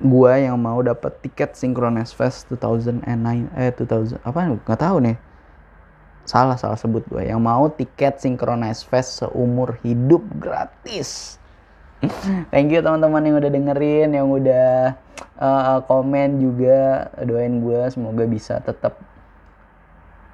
Gua 0.00 0.40
yang 0.40 0.56
mau 0.56 0.80
dapat 0.80 1.20
tiket 1.20 1.54
Synchronize 1.54 2.16
Fest 2.16 2.48
2009 2.48 3.04
eh 3.52 3.70
2000 3.76 4.24
apa 4.24 4.38
nggak 4.56 4.80
tahu 4.80 4.96
nih. 5.04 5.20
Salah 6.24 6.56
salah 6.56 6.80
sebut 6.80 7.04
gue 7.10 7.28
yang 7.28 7.42
mau 7.42 7.68
tiket 7.68 8.18
Synchronize 8.18 8.82
Fest 8.82 9.20
seumur 9.20 9.76
hidup 9.84 10.24
gratis. 10.40 11.36
Thank 12.50 12.74
you 12.74 12.80
teman-teman 12.82 13.28
yang 13.28 13.36
udah 13.38 13.50
dengerin 13.52 14.10
yang 14.16 14.26
udah 14.32 14.96
uh, 15.38 15.78
komen 15.86 16.40
juga. 16.40 17.12
Doain 17.22 17.62
gue 17.62 17.80
semoga 17.92 18.24
bisa 18.26 18.58
tetap 18.58 18.98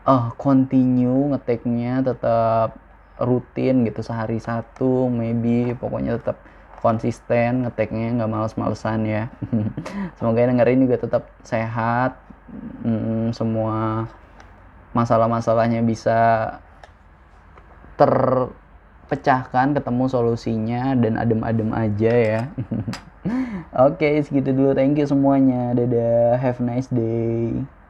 uh, 0.09 0.33
continue 0.41 1.35
ngeteknya 1.35 2.01
tetap 2.05 2.88
rutin 3.19 3.87
gitu 3.87 4.01
sehari 4.03 4.39
satu 4.39 5.11
maybe 5.11 5.75
pokoknya 5.75 6.19
tetap 6.19 6.39
konsisten 6.79 7.67
ngeteknya 7.67 8.23
nggak 8.23 8.31
males-malesan 8.31 9.03
ya 9.07 9.23
semoga 10.19 10.39
yang 10.43 10.55
dengerin 10.55 10.87
juga 10.87 10.97
tetap 11.03 11.25
sehat 11.43 12.15
hmm, 12.87 13.35
semua 13.35 14.07
masalah-masalahnya 14.97 15.85
bisa 15.85 16.19
terpecahkan, 17.99 19.75
ketemu 19.75 20.05
solusinya 20.07 20.95
dan 20.97 21.19
adem-adem 21.19 21.71
aja 21.75 22.13
ya. 22.15 22.41
Oke, 23.89 24.07
okay, 24.09 24.15
segitu 24.25 24.55
dulu. 24.55 24.73
Thank 24.73 25.03
you 25.03 25.07
semuanya. 25.11 25.75
Dadah. 25.77 26.41
Have 26.41 26.63
a 26.63 26.65
nice 26.65 26.89
day. 26.89 27.67